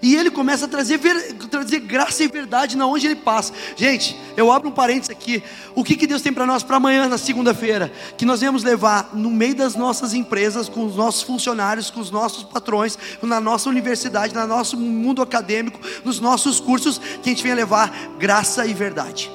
E 0.01 0.15
ele 0.15 0.29
começa 0.29 0.65
a 0.65 0.67
trazer, 0.67 0.97
ver, 0.97 1.33
trazer 1.49 1.79
graça 1.79 2.23
e 2.23 2.27
verdade 2.27 2.77
na 2.77 2.85
onde 2.85 3.05
ele 3.05 3.15
passa. 3.15 3.53
Gente, 3.75 4.17
eu 4.35 4.51
abro 4.51 4.69
um 4.69 4.71
parênteses 4.71 5.09
aqui. 5.09 5.43
O 5.73 5.83
que, 5.83 5.95
que 5.95 6.07
Deus 6.07 6.21
tem 6.21 6.33
para 6.33 6.45
nós 6.45 6.63
para 6.63 6.77
amanhã, 6.77 7.07
na 7.07 7.17
segunda-feira? 7.17 7.91
Que 8.17 8.25
nós 8.25 8.41
vamos 8.41 8.63
levar 8.63 9.11
no 9.13 9.29
meio 9.29 9.55
das 9.55 9.75
nossas 9.75 10.13
empresas, 10.13 10.69
com 10.69 10.85
os 10.85 10.95
nossos 10.95 11.23
funcionários, 11.23 11.89
com 11.89 11.99
os 11.99 12.11
nossos 12.11 12.43
patrões, 12.43 12.97
na 13.21 13.39
nossa 13.39 13.69
universidade, 13.69 14.33
no 14.33 14.47
nosso 14.47 14.77
mundo 14.77 15.21
acadêmico, 15.21 15.79
nos 16.03 16.19
nossos 16.19 16.59
cursos, 16.59 16.97
que 16.97 17.29
a 17.29 17.33
gente 17.33 17.43
venha 17.43 17.55
levar 17.55 17.91
graça 18.17 18.65
e 18.65 18.73
verdade. 18.73 19.31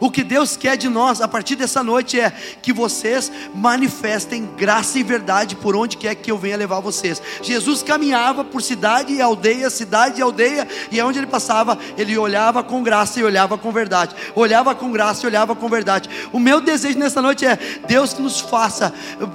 O 0.00 0.10
que 0.10 0.22
Deus 0.22 0.56
quer 0.56 0.76
de 0.76 0.88
nós 0.88 1.20
a 1.20 1.28
partir 1.28 1.56
dessa 1.56 1.82
noite 1.82 2.20
é 2.20 2.30
que 2.30 2.72
vocês 2.72 3.30
manifestem 3.54 4.48
graça 4.56 4.98
e 4.98 5.02
verdade 5.02 5.56
por 5.56 5.74
onde 5.74 5.96
quer 5.96 6.14
que 6.14 6.30
eu 6.30 6.38
venha 6.38 6.56
levar 6.56 6.80
vocês. 6.80 7.20
Jesus 7.42 7.82
caminhava 7.82 8.44
por 8.44 8.62
cidade 8.62 9.14
e 9.14 9.22
aldeia, 9.22 9.70
cidade 9.70 10.20
e 10.20 10.22
aldeia, 10.22 10.68
e 10.90 11.00
aonde 11.00 11.18
ele 11.18 11.26
passava, 11.26 11.78
ele 11.96 12.16
olhava 12.16 12.62
com 12.62 12.82
graça 12.82 13.20
e 13.20 13.24
olhava 13.24 13.56
com 13.56 13.72
verdade. 13.72 14.14
Olhava 14.34 14.74
com 14.74 14.90
graça 14.90 15.24
e 15.24 15.28
olhava 15.28 15.54
com 15.54 15.68
verdade. 15.68 16.08
O 16.32 16.38
meu 16.38 16.60
desejo 16.60 16.98
nessa 16.98 17.22
noite 17.22 17.46
é 17.46 17.56
Deus 17.86 18.12
que 18.12 18.22
nos 18.22 18.40
faça 18.40 18.92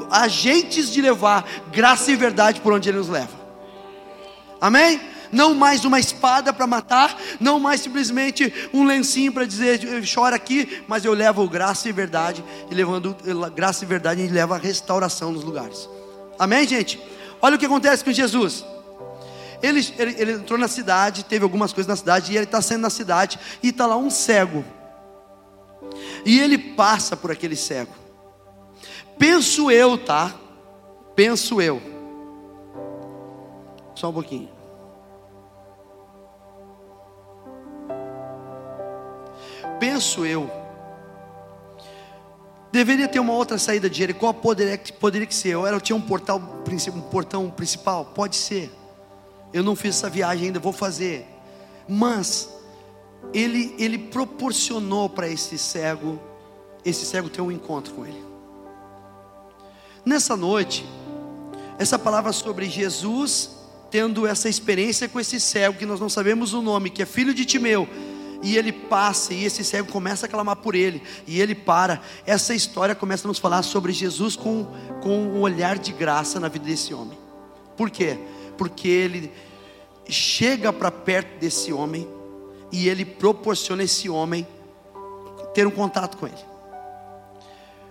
agentes 0.09 0.91
de 0.91 1.01
levar 1.01 1.45
graça 1.71 2.11
e 2.11 2.15
verdade 2.15 2.61
por 2.61 2.73
onde 2.73 2.89
ele 2.89 2.97
nos 2.97 3.09
leva. 3.09 3.41
Amém? 4.59 5.10
Não 5.31 5.53
mais 5.53 5.85
uma 5.85 5.99
espada 5.99 6.51
para 6.51 6.67
matar, 6.67 7.17
não 7.39 7.59
mais 7.59 7.81
simplesmente 7.81 8.53
um 8.73 8.83
lencinho 8.83 9.31
para 9.31 9.45
dizer 9.45 9.79
chora 10.13 10.35
aqui, 10.35 10.83
mas 10.87 11.05
eu 11.05 11.13
levo 11.13 11.47
graça 11.47 11.89
e 11.89 11.91
verdade, 11.91 12.43
e 12.69 12.75
levando 12.75 13.15
graça 13.53 13.83
e 13.83 13.87
verdade, 13.87 14.21
gente 14.21 14.33
leva 14.33 14.55
a 14.55 14.59
restauração 14.59 15.31
nos 15.31 15.43
lugares. 15.43 15.87
Amém, 16.37 16.67
gente? 16.67 17.01
Olha 17.41 17.55
o 17.55 17.59
que 17.59 17.65
acontece 17.65 18.03
com 18.03 18.11
Jesus. 18.11 18.65
Ele, 19.61 19.79
ele, 19.97 20.15
ele 20.17 20.31
entrou 20.33 20.57
na 20.57 20.67
cidade, 20.67 21.23
teve 21.23 21.43
algumas 21.43 21.71
coisas 21.71 21.87
na 21.87 21.95
cidade, 21.95 22.31
e 22.31 22.35
ele 22.35 22.45
está 22.45 22.61
saindo 22.61 22.81
na 22.81 22.89
cidade, 22.89 23.39
e 23.61 23.69
está 23.69 23.85
lá 23.85 23.95
um 23.95 24.09
cego. 24.09 24.65
E 26.25 26.39
ele 26.39 26.57
passa 26.57 27.15
por 27.15 27.31
aquele 27.31 27.55
cego. 27.55 27.93
Penso 29.17 29.69
eu, 29.69 29.97
tá? 29.97 30.33
Penso 31.15 31.61
eu. 31.61 31.81
Só 33.93 34.09
um 34.09 34.13
pouquinho. 34.13 34.49
Penso 39.81 40.23
eu, 40.23 40.47
deveria 42.71 43.07
ter 43.07 43.19
uma 43.19 43.33
outra 43.33 43.57
saída 43.57 43.89
de 43.89 43.97
Jericó, 43.97 44.31
poderia, 44.31 44.79
poderia 44.99 45.25
que 45.25 45.33
ser, 45.33 45.49
eu 45.49 45.65
era, 45.65 45.79
tinha 45.79 45.95
um 45.95 46.01
portal, 46.01 46.39
um 46.93 47.01
portão 47.01 47.49
principal, 47.49 48.05
pode 48.05 48.35
ser, 48.35 48.71
eu 49.51 49.63
não 49.63 49.75
fiz 49.75 49.95
essa 49.95 50.07
viagem 50.07 50.45
ainda, 50.45 50.59
vou 50.59 50.71
fazer, 50.71 51.25
mas, 51.89 52.47
ele, 53.33 53.73
ele 53.79 53.97
proporcionou 53.97 55.09
para 55.09 55.27
esse 55.27 55.57
cego, 55.57 56.21
esse 56.85 57.03
cego 57.03 57.27
ter 57.27 57.41
um 57.41 57.51
encontro 57.51 57.91
com 57.95 58.05
ele, 58.05 58.23
nessa 60.05 60.37
noite, 60.37 60.85
essa 61.79 61.97
palavra 61.97 62.31
sobre 62.31 62.69
Jesus, 62.69 63.49
tendo 63.89 64.27
essa 64.27 64.47
experiência 64.47 65.09
com 65.09 65.19
esse 65.19 65.39
cego, 65.39 65.79
que 65.79 65.87
nós 65.87 65.99
não 65.99 66.07
sabemos 66.07 66.53
o 66.53 66.61
nome, 66.61 66.91
que 66.91 67.01
é 67.01 67.05
filho 67.07 67.33
de 67.33 67.45
Timeu, 67.45 67.89
e 68.41 68.57
ele 68.57 68.71
passa, 68.71 69.33
e 69.33 69.43
esse 69.43 69.63
cego 69.63 69.91
começa 69.91 70.25
a 70.25 70.29
clamar 70.29 70.55
por 70.57 70.75
ele, 70.75 71.01
e 71.27 71.39
ele 71.39 71.53
para. 71.53 72.01
Essa 72.25 72.53
história 72.53 72.95
começa 72.95 73.27
a 73.27 73.29
nos 73.29 73.37
falar 73.37 73.61
sobre 73.63 73.91
Jesus 73.91 74.35
com, 74.35 74.65
com 75.01 75.17
um 75.17 75.41
olhar 75.41 75.77
de 75.77 75.91
graça 75.91 76.39
na 76.39 76.47
vida 76.47 76.65
desse 76.65 76.93
homem. 76.93 77.17
Por 77.77 77.89
quê? 77.89 78.17
Porque 78.57 78.87
ele 78.87 79.31
chega 80.07 80.73
para 80.73 80.91
perto 80.91 81.39
desse 81.39 81.71
homem, 81.71 82.07
e 82.71 82.87
ele 82.87 83.05
proporciona 83.05 83.83
esse 83.83 84.09
homem 84.09 84.47
ter 85.53 85.67
um 85.67 85.71
contato 85.71 86.17
com 86.17 86.25
ele. 86.25 86.35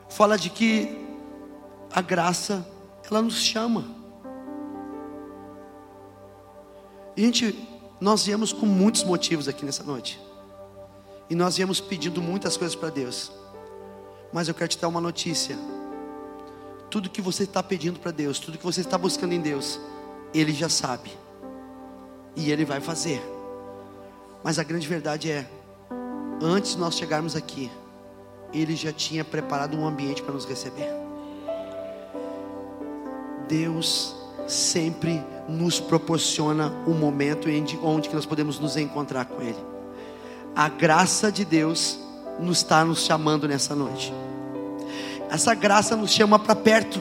Fala 0.08 0.36
de 0.36 0.50
que 0.50 0.98
a 1.92 2.00
graça, 2.00 2.66
ela 3.08 3.20
nos 3.22 3.42
chama. 3.42 3.84
Gente, 7.16 7.56
nós 8.00 8.24
viemos 8.24 8.52
com 8.52 8.66
muitos 8.66 9.04
motivos 9.04 9.46
aqui 9.46 9.64
nessa 9.64 9.82
noite. 9.82 10.18
E 11.30 11.34
nós 11.36 11.56
viemos 11.56 11.80
pedindo 11.80 12.20
muitas 12.20 12.56
coisas 12.56 12.74
para 12.74 12.90
Deus. 12.90 13.30
Mas 14.32 14.48
eu 14.48 14.54
quero 14.54 14.66
te 14.66 14.78
dar 14.78 14.88
uma 14.88 15.00
notícia. 15.00 15.56
Tudo 16.90 17.08
que 17.08 17.22
você 17.22 17.44
está 17.44 17.62
pedindo 17.62 18.00
para 18.00 18.10
Deus, 18.10 18.40
tudo 18.40 18.58
que 18.58 18.64
você 18.64 18.80
está 18.80 18.98
buscando 18.98 19.32
em 19.32 19.40
Deus, 19.40 19.78
Ele 20.34 20.52
já 20.52 20.68
sabe. 20.68 21.16
E 22.34 22.50
Ele 22.50 22.64
vai 22.64 22.80
fazer. 22.80 23.22
Mas 24.42 24.58
a 24.58 24.64
grande 24.64 24.88
verdade 24.88 25.30
é, 25.30 25.48
antes 26.42 26.72
de 26.72 26.78
nós 26.78 26.96
chegarmos 26.96 27.36
aqui, 27.36 27.70
Ele 28.52 28.74
já 28.74 28.92
tinha 28.92 29.24
preparado 29.24 29.76
um 29.76 29.86
ambiente 29.86 30.24
para 30.24 30.34
nos 30.34 30.44
receber. 30.44 30.90
Deus 33.46 34.16
sempre 34.48 35.22
nos 35.48 35.78
proporciona 35.78 36.72
um 36.88 36.94
momento 36.94 37.46
onde 37.84 38.12
nós 38.12 38.26
podemos 38.26 38.58
nos 38.58 38.76
encontrar 38.76 39.26
com 39.26 39.40
Ele 39.40 39.69
a 40.54 40.68
graça 40.68 41.30
de 41.30 41.44
Deus 41.44 41.98
nos 42.38 42.58
está 42.58 42.84
nos 42.84 43.04
chamando 43.04 43.46
nessa 43.46 43.74
noite. 43.74 44.12
Essa 45.30 45.54
graça 45.54 45.96
nos 45.96 46.10
chama 46.10 46.38
para 46.38 46.56
perto. 46.56 47.00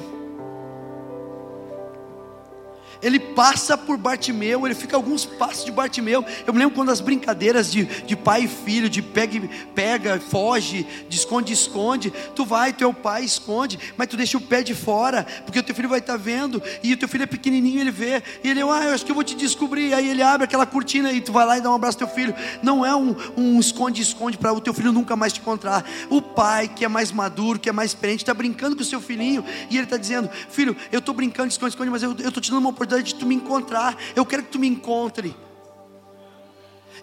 Ele 3.01 3.19
passa 3.19 3.77
por 3.77 3.97
Bartimeu, 3.97 4.65
ele 4.65 4.75
fica 4.75 4.95
alguns 4.95 5.25
passos 5.25 5.63
de 5.63 5.71
Bartimeu. 5.71 6.23
Eu 6.45 6.53
me 6.53 6.59
lembro 6.59 6.75
quando 6.75 6.89
as 6.89 6.99
brincadeiras 6.99 7.71
de, 7.71 7.85
de 7.85 8.15
pai 8.15 8.43
e 8.43 8.47
filho, 8.47 8.89
de 8.89 9.01
pega, 9.01 9.49
pega, 9.73 10.19
foge, 10.19 10.85
de 11.07 11.15
esconde, 11.15 11.53
esconde. 11.53 12.11
Tu 12.35 12.45
vai, 12.45 12.73
teu 12.73 12.93
pai 12.93 13.23
esconde, 13.23 13.79
mas 13.95 14.07
tu 14.07 14.17
deixa 14.17 14.37
o 14.37 14.41
pé 14.41 14.61
de 14.61 14.75
fora, 14.75 15.25
porque 15.45 15.59
o 15.59 15.63
teu 15.63 15.73
filho 15.73 15.87
vai 15.87 15.99
estar 15.99 16.13
tá 16.13 16.17
vendo, 16.17 16.61
e 16.83 16.93
o 16.93 16.97
teu 16.97 17.07
filho 17.07 17.23
é 17.23 17.27
pequenininho, 17.27 17.79
ele 17.79 17.91
vê, 17.91 18.21
e 18.43 18.49
ele, 18.49 18.61
ah, 18.61 18.83
eu 18.83 18.93
acho 18.93 19.05
que 19.05 19.11
eu 19.11 19.15
vou 19.15 19.23
te 19.23 19.35
descobrir. 19.35 19.93
Aí 19.93 20.09
ele 20.09 20.21
abre 20.21 20.43
aquela 20.43 20.65
cortina 20.65 21.11
e 21.13 21.21
tu 21.21 21.31
vai 21.31 21.45
lá 21.45 21.57
e 21.57 21.61
dá 21.61 21.71
um 21.71 21.75
abraço 21.75 21.97
ao 22.01 22.07
teu 22.07 22.15
filho. 22.15 22.35
Não 22.61 22.85
é 22.85 22.93
um, 22.93 23.15
um 23.37 23.59
esconde, 23.59 24.01
esconde 24.01 24.37
para 24.37 24.51
o 24.51 24.59
teu 24.59 24.73
filho 24.73 24.91
nunca 24.91 25.15
mais 25.15 25.31
te 25.31 25.39
encontrar. 25.39 25.85
O 26.09 26.21
pai 26.21 26.67
que 26.67 26.83
é 26.83 26.87
mais 26.87 27.11
maduro, 27.11 27.59
que 27.59 27.69
é 27.69 27.71
mais 27.71 27.91
experiente, 27.91 28.23
está 28.23 28.33
brincando 28.33 28.75
com 28.75 28.81
o 28.81 28.85
seu 28.85 28.99
filhinho, 28.99 29.43
e 29.69 29.77
ele 29.77 29.85
está 29.85 29.95
dizendo: 29.95 30.29
Filho, 30.49 30.75
eu 30.91 30.99
estou 30.99 31.15
brincando 31.15 31.47
de 31.47 31.53
esconde, 31.53 31.71
esconde, 31.71 31.89
mas 31.89 32.03
eu 32.03 32.11
estou 32.11 32.41
te 32.41 32.49
dando 32.49 32.59
uma 32.59 32.69
oportunidade 32.69 32.88
oportunidade 32.89 33.03
de 33.03 33.15
tu 33.15 33.25
me 33.25 33.35
encontrar. 33.35 33.95
Eu 34.15 34.25
quero 34.25 34.43
que 34.43 34.49
tu 34.49 34.59
me 34.59 34.67
encontre. 34.67 35.35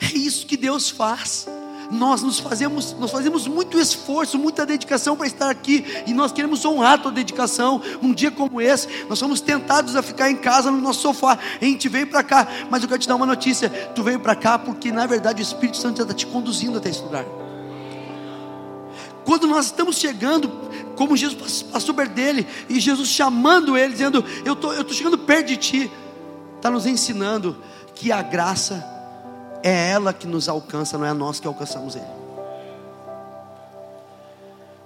É 0.01 0.17
isso 0.17 0.47
que 0.47 0.57
Deus 0.57 0.91
faz. 0.91 1.47
Nós 1.91 2.21
nos 2.21 2.41
fazemos, 2.41 2.97
nós 2.99 3.13
fazemos 3.13 3.47
muito 3.47 3.79
esforço, 3.79 4.37
muita 4.37 4.67
dedicação 4.67 5.17
para 5.17 5.29
estar 5.29 5.49
aqui 5.49 5.85
e 6.05 6.13
nós 6.13 6.33
queremos 6.33 6.65
honrar 6.65 6.95
a 6.95 6.99
tua 6.99 7.13
dedicação. 7.13 7.81
Um 8.03 8.13
dia 8.13 8.31
como 8.31 8.61
esse, 8.61 8.89
nós 9.09 9.21
somos 9.21 9.41
tentados 9.41 9.95
a 9.95 10.03
ficar 10.03 10.29
em 10.29 10.37
casa 10.37 10.71
no 10.71 10.81
nosso 10.81 11.01
sofá. 11.01 11.39
A 11.61 11.65
gente 11.65 11.89
veio 11.89 12.09
para 12.09 12.25
cá, 12.25 12.49
mas 12.69 12.83
eu 12.83 12.89
quero 12.89 13.01
te 13.01 13.09
dar 13.09 13.15
uma 13.15 13.27
notícia: 13.27 13.71
tu 13.95 14.03
veio 14.03 14.19
para 14.19 14.35
cá 14.35 14.59
porque 14.59 14.91
na 14.91 15.07
verdade 15.07 15.41
o 15.41 15.45
Espírito 15.45 15.77
Santo 15.77 16.03
está 16.03 16.13
te 16.13 16.27
conduzindo 16.27 16.77
até 16.77 16.91
esse 16.91 17.03
lugar. 17.03 17.46
Quando 19.27 19.49
nós 19.49 19.67
estamos 19.67 19.97
chegando, 19.97 20.49
como 20.95 21.17
Jesus 21.17 21.61
passou 21.61 21.93
perto 21.93 22.13
dele, 22.13 22.47
e 22.69 22.79
Jesus 22.79 23.09
chamando 23.09 23.77
ele, 23.77 23.93
dizendo: 23.93 24.25
Eu 24.45 24.53
estou 24.53 24.73
eu 24.73 24.85
tô 24.85 24.95
chegando 24.95 25.19
perto 25.19 25.49
de 25.49 25.57
ti, 25.57 25.91
está 26.55 26.71
nos 26.71 26.87
ensinando 26.87 27.57
que 27.93 28.13
a 28.13 28.23
graça 28.23 28.87
é 29.65 29.91
ela 29.91 30.13
que 30.13 30.29
nos 30.29 30.49
alcança, 30.49 30.97
não 30.97 31.05
é 31.05 31.13
nós 31.13 31.41
que 31.41 31.47
alcançamos 31.49 31.97
ele. 31.97 32.07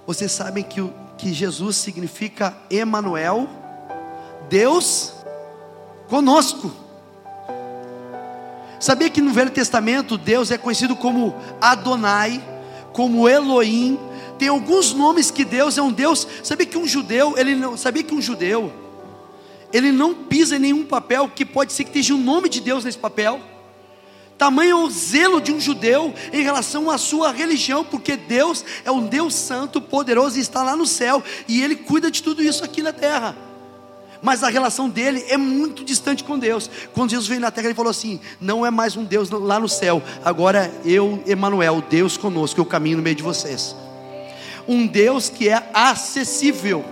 Vocês 0.07 0.31
sabem 0.31 0.63
que, 0.63 0.91
que 1.19 1.31
Jesus 1.31 1.75
significa 1.75 2.57
Emanuel, 2.67 3.47
Deus 4.49 5.13
conosco. 6.09 6.71
Sabia 8.79 9.07
que 9.07 9.21
no 9.21 9.31
Velho 9.31 9.51
Testamento 9.51 10.17
Deus 10.17 10.49
é 10.49 10.57
conhecido 10.57 10.95
como 10.95 11.35
Adonai, 11.61 12.43
como 12.91 13.29
Elohim, 13.29 13.99
tem 14.41 14.47
alguns 14.47 14.91
nomes 14.91 15.29
que 15.29 15.45
Deus 15.45 15.77
é 15.77 15.83
um 15.83 15.91
Deus. 15.91 16.27
Sabia 16.43 16.65
que 16.65 16.75
um 16.75 16.87
judeu, 16.87 17.37
ele 17.37 17.53
não, 17.53 17.77
sabia 17.77 18.01
que 18.01 18.11
um 18.11 18.19
judeu, 18.19 18.73
ele 19.71 19.91
não 19.91 20.15
pisa 20.15 20.55
em 20.55 20.59
nenhum 20.59 20.83
papel 20.83 21.29
que 21.29 21.45
pode 21.45 21.71
ser 21.71 21.83
que 21.83 21.91
esteja 21.91 22.15
o 22.15 22.17
nome 22.17 22.49
de 22.49 22.59
Deus 22.59 22.83
nesse 22.83 22.97
papel. 22.97 23.39
Tamanho 24.39 24.71
é 24.71 24.75
o 24.83 24.89
zelo 24.89 25.39
de 25.39 25.53
um 25.53 25.59
judeu 25.59 26.11
em 26.33 26.41
relação 26.41 26.89
à 26.89 26.97
sua 26.97 27.31
religião, 27.31 27.83
porque 27.83 28.17
Deus 28.17 28.65
é 28.83 28.89
um 28.89 29.05
Deus 29.05 29.35
santo, 29.35 29.79
poderoso 29.79 30.39
e 30.39 30.41
está 30.41 30.63
lá 30.63 30.75
no 30.75 30.87
céu, 30.87 31.23
e 31.47 31.61
ele 31.61 31.75
cuida 31.75 32.09
de 32.09 32.23
tudo 32.23 32.41
isso 32.41 32.65
aqui 32.65 32.81
na 32.81 32.91
terra. 32.91 33.37
Mas 34.23 34.43
a 34.43 34.49
relação 34.49 34.89
dele 34.89 35.23
é 35.27 35.37
muito 35.37 35.83
distante 35.83 36.23
com 36.23 36.39
Deus. 36.39 36.67
Quando 36.95 37.11
Jesus 37.11 37.27
veio 37.27 37.41
na 37.41 37.51
terra, 37.51 37.67
ele 37.67 37.75
falou 37.75 37.91
assim: 37.91 38.19
Não 38.39 38.65
é 38.65 38.71
mais 38.71 38.97
um 38.97 39.03
Deus 39.03 39.29
lá 39.29 39.59
no 39.59 39.69
céu, 39.69 40.01
agora 40.25 40.73
eu, 40.83 41.21
Emanuel, 41.27 41.83
Deus 41.87 42.17
conosco, 42.17 42.59
eu 42.59 42.65
caminho 42.65 42.97
no 42.97 43.03
meio 43.03 43.15
de 43.15 43.21
vocês 43.21 43.75
um 44.71 44.87
Deus 44.87 45.29
que 45.29 45.49
é 45.49 45.69
acessível, 45.73 46.85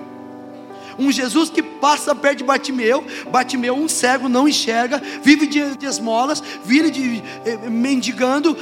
Um 0.98 1.14
Jesus 1.14 1.50
que 1.50 1.64
passa 1.64 2.14
perto 2.14 2.40
de 2.40 2.44
Batimeu, 2.44 3.06
Batimeu, 3.32 3.74
um 3.74 3.88
cego, 3.88 4.28
não 4.28 4.50
enxerga, 4.50 5.02
vive 5.24 5.48
de, 5.48 5.78
de 5.78 5.86
esmolas, 5.86 6.44
vive 6.66 6.92
de, 6.92 7.24
eh, 7.46 7.70
mendigando, 7.70 8.58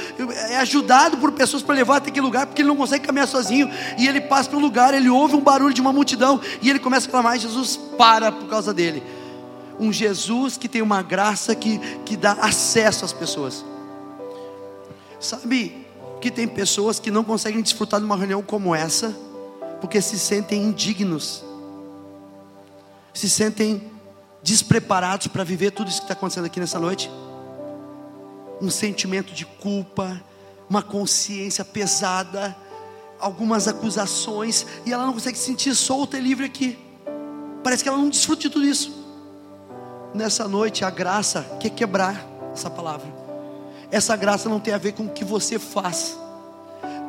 é 0.48 0.58
ajudado 0.58 1.16
por 1.16 1.32
pessoas 1.32 1.64
para 1.64 1.74
levar 1.74 1.96
até 1.96 2.10
aquele 2.10 2.24
lugar, 2.24 2.46
porque 2.46 2.62
ele 2.62 2.68
não 2.68 2.76
consegue 2.76 3.04
caminhar 3.04 3.26
sozinho. 3.26 3.68
E 3.98 4.06
ele 4.06 4.20
passa 4.20 4.48
pelo 4.48 4.62
lugar, 4.62 4.94
ele 4.94 5.08
ouve 5.08 5.34
um 5.34 5.40
barulho 5.40 5.74
de 5.74 5.80
uma 5.80 5.92
multidão, 5.92 6.40
e 6.62 6.70
ele 6.70 6.78
começa 6.78 7.08
a 7.08 7.10
clamar, 7.10 7.36
e 7.36 7.40
Jesus 7.40 7.76
para 7.76 8.30
por 8.30 8.48
causa 8.48 8.72
dele. 8.72 9.02
Um 9.80 9.92
Jesus 9.92 10.56
que 10.56 10.68
tem 10.68 10.80
uma 10.80 11.02
graça 11.02 11.56
que, 11.56 11.80
que 12.04 12.16
dá 12.16 12.34
acesso 12.34 13.04
às 13.04 13.12
pessoas. 13.12 13.64
Sabe 15.18 15.87
que 16.20 16.30
tem 16.30 16.46
pessoas 16.46 16.98
que 16.98 17.10
não 17.10 17.24
conseguem 17.24 17.62
desfrutar 17.62 18.00
de 18.00 18.06
uma 18.06 18.16
reunião 18.16 18.42
como 18.42 18.74
essa, 18.74 19.14
porque 19.80 20.00
se 20.00 20.18
sentem 20.18 20.62
indignos 20.62 21.44
se 23.18 23.28
sentem 23.28 23.90
despreparados 24.44 25.26
para 25.26 25.42
viver 25.42 25.72
tudo 25.72 25.88
isso 25.88 25.98
que 25.98 26.04
está 26.04 26.14
acontecendo 26.14 26.44
aqui 26.44 26.60
nessa 26.60 26.78
noite? 26.78 27.10
Um 28.60 28.70
sentimento 28.70 29.32
de 29.32 29.44
culpa, 29.44 30.22
uma 30.70 30.82
consciência 30.82 31.64
pesada, 31.64 32.56
algumas 33.18 33.66
acusações, 33.66 34.64
e 34.86 34.92
ela 34.92 35.04
não 35.04 35.12
consegue 35.12 35.36
se 35.36 35.46
sentir 35.46 35.74
solta 35.74 36.16
e 36.16 36.20
livre 36.20 36.46
aqui. 36.46 36.78
Parece 37.64 37.82
que 37.82 37.88
ela 37.88 37.98
não 37.98 38.08
desfruta 38.08 38.42
de 38.42 38.50
tudo 38.50 38.64
isso. 38.64 38.92
Nessa 40.14 40.46
noite, 40.46 40.84
a 40.84 40.90
graça 40.90 41.42
quer 41.58 41.70
quebrar 41.70 42.24
essa 42.52 42.70
palavra. 42.70 43.27
Essa 43.90 44.16
graça 44.16 44.48
não 44.48 44.60
tem 44.60 44.74
a 44.74 44.78
ver 44.78 44.92
com 44.92 45.04
o 45.04 45.08
que 45.08 45.24
você 45.24 45.58
faz, 45.58 46.18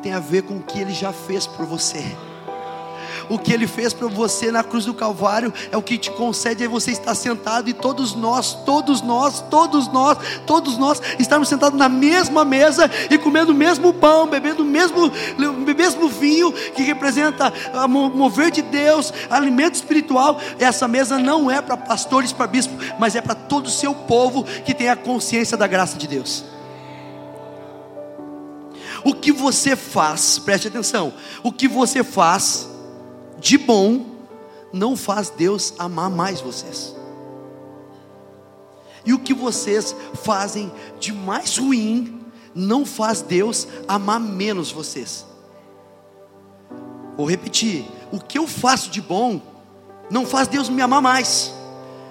tem 0.02 0.12
a 0.12 0.20
ver 0.20 0.42
com 0.42 0.56
o 0.56 0.62
que 0.62 0.78
Ele 0.78 0.92
já 0.92 1.12
fez 1.12 1.46
por 1.46 1.66
você 1.66 2.04
o 3.30 3.38
que 3.38 3.52
Ele 3.52 3.66
fez 3.66 3.92
para 3.94 4.08
você 4.08 4.50
na 4.50 4.64
cruz 4.64 4.84
do 4.84 4.92
Calvário 4.92 5.54
é 5.70 5.76
o 5.76 5.82
que 5.82 5.96
te 5.96 6.10
concede 6.10 6.64
aí 6.64 6.68
você 6.68 6.90
estar 6.90 7.14
sentado 7.14 7.70
e 7.70 7.72
todos 7.72 8.14
nós, 8.14 8.54
todos 8.66 9.00
nós, 9.00 9.40
todos 9.48 9.86
nós, 9.88 10.18
todos 10.44 10.76
nós 10.76 11.00
estamos 11.16 11.48
sentados 11.48 11.78
na 11.78 11.88
mesma 11.88 12.44
mesa 12.44 12.90
e 13.08 13.16
comendo 13.16 13.52
o 13.52 13.54
mesmo 13.54 13.94
pão, 13.94 14.26
bebendo 14.26 14.62
o 14.62 14.66
mesmo, 14.66 15.12
mesmo 15.76 16.08
vinho 16.08 16.52
que 16.52 16.82
representa 16.82 17.52
o 17.72 17.88
mover 17.88 18.50
de 18.50 18.62
Deus, 18.62 19.12
alimento 19.30 19.76
espiritual. 19.76 20.40
Essa 20.58 20.88
mesa 20.88 21.16
não 21.16 21.48
é 21.48 21.62
para 21.62 21.76
pastores, 21.76 22.32
para 22.32 22.48
bispos, 22.48 22.84
mas 22.98 23.14
é 23.14 23.20
para 23.20 23.36
todo 23.36 23.66
o 23.66 23.70
seu 23.70 23.94
povo 23.94 24.42
que 24.42 24.74
tem 24.74 24.88
a 24.88 24.96
consciência 24.96 25.56
da 25.56 25.68
graça 25.68 25.96
de 25.96 26.08
Deus. 26.08 26.44
O 29.04 29.14
que 29.14 29.32
você 29.32 29.74
faz, 29.76 30.38
preste 30.38 30.68
atenção, 30.68 31.12
o 31.42 31.52
que 31.52 31.66
você 31.66 32.04
faz 32.04 32.68
de 33.38 33.56
bom 33.56 34.06
não 34.72 34.96
faz 34.96 35.30
Deus 35.30 35.74
amar 35.78 36.10
mais 36.10 36.40
vocês. 36.40 36.94
E 39.04 39.12
o 39.12 39.18
que 39.18 39.32
vocês 39.32 39.94
fazem 40.22 40.70
de 40.98 41.12
mais 41.12 41.56
ruim 41.56 42.20
não 42.54 42.84
faz 42.84 43.22
Deus 43.22 43.66
amar 43.88 44.20
menos 44.20 44.70
vocês. 44.70 45.26
Vou 47.16 47.28
repetir: 47.28 47.84
o 48.12 48.18
que 48.18 48.38
eu 48.38 48.46
faço 48.46 48.90
de 48.90 49.00
bom 49.00 49.40
não 50.10 50.26
faz 50.26 50.48
Deus 50.48 50.68
me 50.68 50.82
amar 50.82 51.00
mais. 51.00 51.52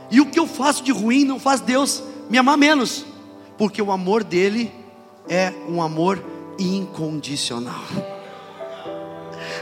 E 0.09 0.19
o 0.19 0.25
que 0.25 0.39
eu 0.39 0.47
faço 0.47 0.83
de 0.83 0.91
ruim 0.91 1.23
não 1.23 1.39
faz 1.39 1.61
Deus 1.61 2.01
me 2.29 2.37
amar 2.37 2.57
menos, 2.57 3.05
porque 3.57 3.81
o 3.81 3.91
amor 3.91 4.23
dele 4.23 4.71
é 5.27 5.53
um 5.67 5.81
amor 5.81 6.23
incondicional. 6.59 7.83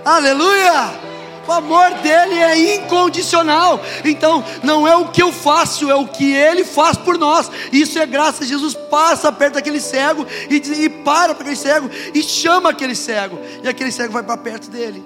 Aleluia! 0.04 1.08
O 1.48 1.52
amor 1.52 1.94
dele 2.02 2.36
é 2.36 2.76
incondicional. 2.76 3.80
Então, 4.04 4.44
não 4.64 4.86
é 4.86 4.98
o 4.98 5.08
que 5.08 5.24
eu 5.24 5.32
faço, 5.32 5.90
é 5.90 5.96
o 5.96 6.06
que 6.06 6.34
ele 6.34 6.66
faz 6.66 6.98
por 6.98 7.18
nós. 7.18 7.50
Isso 7.72 7.98
é 7.98 8.06
graça. 8.06 8.46
Jesus 8.46 8.74
passa 8.74 9.32
perto 9.32 9.54
daquele 9.54 9.80
cego 9.80 10.28
e, 10.50 10.56
e 10.56 10.90
para 10.90 11.34
para 11.34 11.44
aquele 11.44 11.56
cego 11.56 11.90
e 12.14 12.22
chama 12.22 12.72
aquele 12.72 12.94
cego. 12.94 13.40
E 13.64 13.68
aquele 13.68 13.94
cego 13.94 14.12
vai 14.12 14.24
para 14.24 14.36
perto 14.36 14.70
dele. 14.70 15.04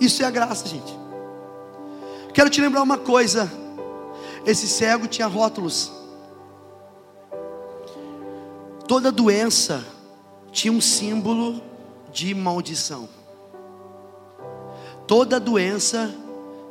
Isso 0.00 0.22
é 0.22 0.26
a 0.26 0.30
graça, 0.30 0.66
gente. 0.66 0.98
Quero 2.32 2.48
te 2.48 2.60
lembrar 2.60 2.82
uma 2.82 2.96
coisa. 2.96 3.52
Esse 4.46 4.66
cego 4.66 5.06
tinha 5.06 5.26
rótulos. 5.26 5.92
Toda 8.88 9.12
doença 9.12 9.84
tinha 10.52 10.72
um 10.72 10.80
símbolo 10.80 11.62
de 12.12 12.34
maldição. 12.34 13.08
Toda 15.06 15.40
doença 15.40 16.14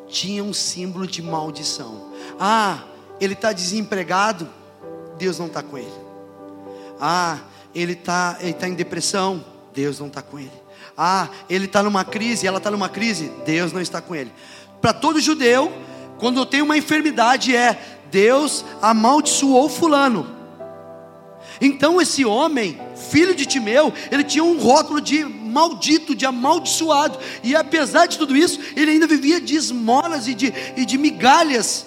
tinha 0.08 0.44
um 0.44 0.54
símbolo 0.54 1.06
de 1.06 1.22
maldição. 1.22 2.10
Ah, 2.40 2.84
ele 3.20 3.34
está 3.34 3.52
desempregado, 3.52 4.50
Deus 5.18 5.38
não 5.38 5.48
está 5.48 5.62
com 5.62 5.78
ele. 5.78 5.92
Ah, 7.00 7.40
ele 7.74 7.94
está 7.94 8.38
ele 8.40 8.54
tá 8.54 8.68
em 8.68 8.74
depressão, 8.74 9.44
Deus 9.74 10.00
não 10.00 10.08
está 10.08 10.22
com 10.22 10.40
ele. 10.40 10.52
Ah, 10.98 11.30
ele 11.50 11.66
está 11.66 11.82
numa 11.82 12.04
crise, 12.04 12.48
ela 12.48 12.58
está 12.58 12.72
numa 12.72 12.90
crise, 12.90 13.32
Deus 13.46 13.72
não 13.72 13.82
está 13.82 14.02
com 14.02 14.16
ele. 14.16 14.32
Para 14.82 14.94
todo 14.94 15.20
judeu, 15.20 15.72
quando 16.18 16.46
tem 16.46 16.62
uma 16.62 16.78
enfermidade, 16.78 17.56
é 17.56 18.00
Deus 18.12 18.66
amaldiçoou 18.82 19.70
Fulano. 19.70 20.39
Então 21.62 22.02
esse 22.02 22.24
homem, 22.24 22.80
filho 23.10 23.36
de 23.36 23.46
Timeu, 23.46 23.94
ele 24.12 24.24
tinha 24.24 24.44
um 24.44 24.58
rótulo 24.58 25.02
de 25.02 25.24
maldito, 25.24 26.16
de 26.16 26.26
amaldiçoado, 26.26 27.18
e 27.44 27.56
apesar 27.56 28.06
de 28.06 28.18
tudo 28.18 28.36
isso, 28.36 28.60
ele 28.76 28.92
ainda 28.92 29.08
vivia 29.08 29.42
de 29.42 29.56
esmolas 29.56 30.28
e 30.28 30.34
de, 30.34 30.54
e 30.78 30.86
de 30.86 30.98
migalhas. 30.98 31.86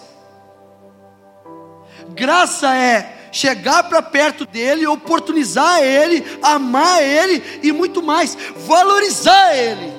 Graça 2.14 2.74
é 2.76 3.28
chegar 3.32 3.85
para 3.85 4.02
perto 4.02 4.44
dele, 4.44 4.87
oportunizar 4.87 5.82
ele, 5.82 6.22
amar 6.42 7.02
ele 7.02 7.42
e 7.62 7.72
muito 7.72 8.02
mais, 8.02 8.37
valorizar 8.66 9.56
ele. 9.56 9.92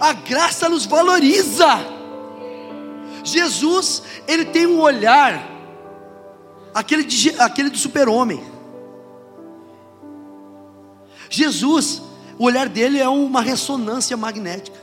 A 0.00 0.12
graça 0.12 0.68
nos 0.68 0.84
valoriza. 0.84 1.68
Jesus, 3.22 4.02
ele 4.26 4.46
tem 4.46 4.66
um 4.66 4.80
olhar 4.80 5.51
aquele, 6.74 7.04
de, 7.04 7.30
aquele 7.40 7.70
do 7.70 7.78
super-homem. 7.78 8.42
Jesus, 11.30 12.02
o 12.38 12.44
olhar 12.44 12.68
dele 12.68 12.98
é 12.98 13.08
uma 13.08 13.40
ressonância 13.40 14.16
magnética. 14.16 14.81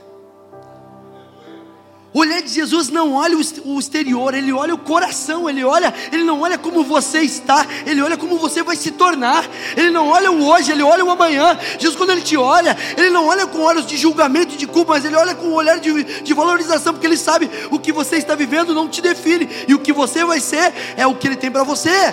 O 2.12 2.20
olhar 2.20 2.42
de 2.42 2.48
Jesus 2.48 2.88
não 2.88 3.12
olha 3.12 3.36
o 3.36 3.78
exterior, 3.78 4.34
ele 4.34 4.52
olha 4.52 4.74
o 4.74 4.78
coração, 4.78 5.48
ele 5.48 5.62
olha, 5.62 5.94
ele 6.10 6.24
não 6.24 6.40
olha 6.40 6.58
como 6.58 6.82
você 6.82 7.20
está, 7.20 7.64
ele 7.86 8.02
olha 8.02 8.16
como 8.16 8.36
você 8.36 8.64
vai 8.64 8.74
se 8.74 8.90
tornar. 8.90 9.48
Ele 9.76 9.90
não 9.90 10.08
olha 10.08 10.30
o 10.32 10.44
hoje, 10.44 10.72
ele 10.72 10.82
olha 10.82 11.04
o 11.04 11.10
amanhã. 11.10 11.56
Jesus, 11.78 11.94
quando 11.94 12.10
ele 12.10 12.22
te 12.22 12.36
olha, 12.36 12.76
ele 12.96 13.10
não 13.10 13.26
olha 13.26 13.46
com 13.46 13.60
olhos 13.60 13.86
de 13.86 13.96
julgamento 13.96 14.54
e 14.54 14.56
de 14.56 14.66
culpa, 14.66 14.94
mas 14.94 15.04
ele 15.04 15.14
olha 15.14 15.36
com 15.36 15.46
um 15.46 15.54
olhar 15.54 15.78
de, 15.78 16.02
de 16.02 16.34
valorização, 16.34 16.92
porque 16.92 17.06
ele 17.06 17.16
sabe 17.16 17.48
o 17.70 17.78
que 17.78 17.92
você 17.92 18.16
está 18.16 18.34
vivendo 18.34 18.74
não 18.74 18.88
te 18.88 19.00
define, 19.00 19.48
e 19.68 19.74
o 19.74 19.78
que 19.78 19.92
você 19.92 20.24
vai 20.24 20.40
ser 20.40 20.74
é 20.96 21.06
o 21.06 21.14
que 21.14 21.28
ele 21.28 21.36
tem 21.36 21.50
para 21.50 21.62
você. 21.62 22.12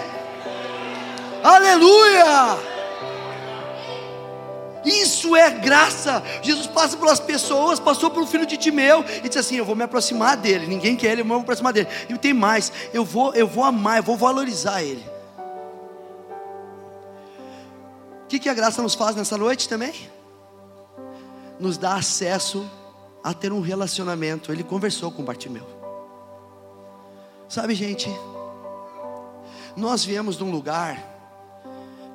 Aleluia! 1.44 2.77
Isso 4.88 5.36
é 5.36 5.52
graça. 5.52 6.24
Jesus 6.42 6.66
passa 6.66 6.96
pelas 6.96 7.20
pessoas, 7.20 7.78
passou 7.78 8.10
pelo 8.10 8.26
filho 8.26 8.46
de 8.46 8.56
Timeu 8.56 9.04
e 9.24 9.28
disse 9.28 9.38
assim: 9.38 9.56
Eu 9.58 9.66
vou 9.66 9.76
me 9.76 9.84
aproximar 9.84 10.38
dele. 10.38 10.66
Ninguém 10.66 10.96
quer 10.96 11.12
ele, 11.12 11.22
eu 11.22 11.26
vou 11.26 11.38
me 11.38 11.44
aproximar 11.44 11.74
dele. 11.74 11.90
E 12.08 12.18
tem 12.18 12.34
mais: 12.34 12.72
eu 12.94 13.04
vou, 13.04 13.34
eu 13.34 13.46
vou 13.46 13.66
amar, 13.66 13.98
eu 13.98 14.04
vou 14.04 14.16
valorizar 14.16 14.82
ele. 14.82 15.06
O 18.24 18.28
que, 18.28 18.40
que 18.40 18.48
a 18.48 18.54
graça 18.54 18.82
nos 18.82 18.96
faz 18.96 19.16
nessa 19.16 19.38
noite 19.38 19.68
também? 19.68 19.94
Nos 21.60 21.78
dá 21.78 21.96
acesso 21.96 22.70
a 23.22 23.34
ter 23.34 23.52
um 23.52 23.60
relacionamento. 23.60 24.54
Ele 24.54 24.64
conversou 24.64 25.12
com 25.12 25.24
Bartimeu. 25.24 25.68
Sabe, 27.50 27.76
gente, 27.76 28.10
nós 29.76 30.04
viemos 30.04 30.38
de 30.38 30.44
um 30.44 30.52
lugar 30.52 30.98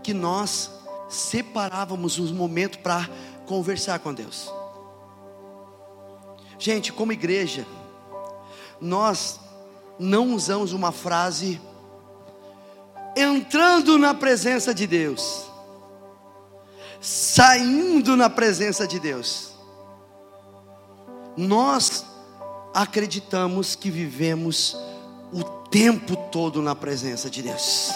que 0.02 0.12
nós 0.12 0.81
separávamos 1.12 2.18
os 2.18 2.32
momentos 2.32 2.78
para 2.80 3.08
conversar 3.46 3.98
com 3.98 4.12
Deus. 4.12 4.50
Gente, 6.58 6.92
como 6.92 7.12
igreja, 7.12 7.66
nós 8.80 9.38
não 9.98 10.34
usamos 10.34 10.72
uma 10.72 10.90
frase 10.90 11.60
entrando 13.16 13.98
na 13.98 14.14
presença 14.14 14.74
de 14.74 14.86
Deus, 14.86 15.44
saindo 17.00 18.16
na 18.16 18.30
presença 18.30 18.86
de 18.86 18.98
Deus. 18.98 19.52
Nós 21.36 22.06
acreditamos 22.74 23.74
que 23.74 23.90
vivemos 23.90 24.76
o 25.32 25.42
tempo 25.68 26.16
todo 26.30 26.62
na 26.62 26.74
presença 26.74 27.28
de 27.28 27.42
Deus. 27.42 27.92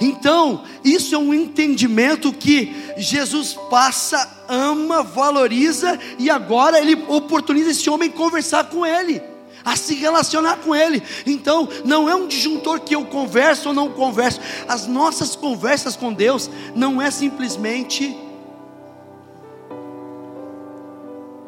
Então, 0.00 0.64
isso 0.84 1.14
é 1.14 1.18
um 1.18 1.34
entendimento 1.34 2.32
que 2.32 2.74
Jesus 2.96 3.54
passa, 3.68 4.44
ama, 4.48 5.02
valoriza 5.02 5.98
e 6.18 6.30
agora 6.30 6.80
ele 6.80 7.04
oportuniza 7.08 7.70
esse 7.70 7.90
homem 7.90 8.10
conversar 8.10 8.70
com 8.70 8.86
ele, 8.86 9.20
a 9.64 9.74
se 9.76 9.94
relacionar 9.94 10.58
com 10.58 10.74
ele. 10.74 11.02
Então, 11.26 11.68
não 11.84 12.08
é 12.08 12.14
um 12.14 12.28
disjuntor 12.28 12.80
que 12.80 12.94
eu 12.94 13.04
converso 13.06 13.68
ou 13.68 13.74
não 13.74 13.90
converso. 13.90 14.40
As 14.68 14.86
nossas 14.86 15.34
conversas 15.34 15.96
com 15.96 16.12
Deus 16.12 16.48
não 16.74 17.02
é 17.02 17.10
simplesmente 17.10 18.16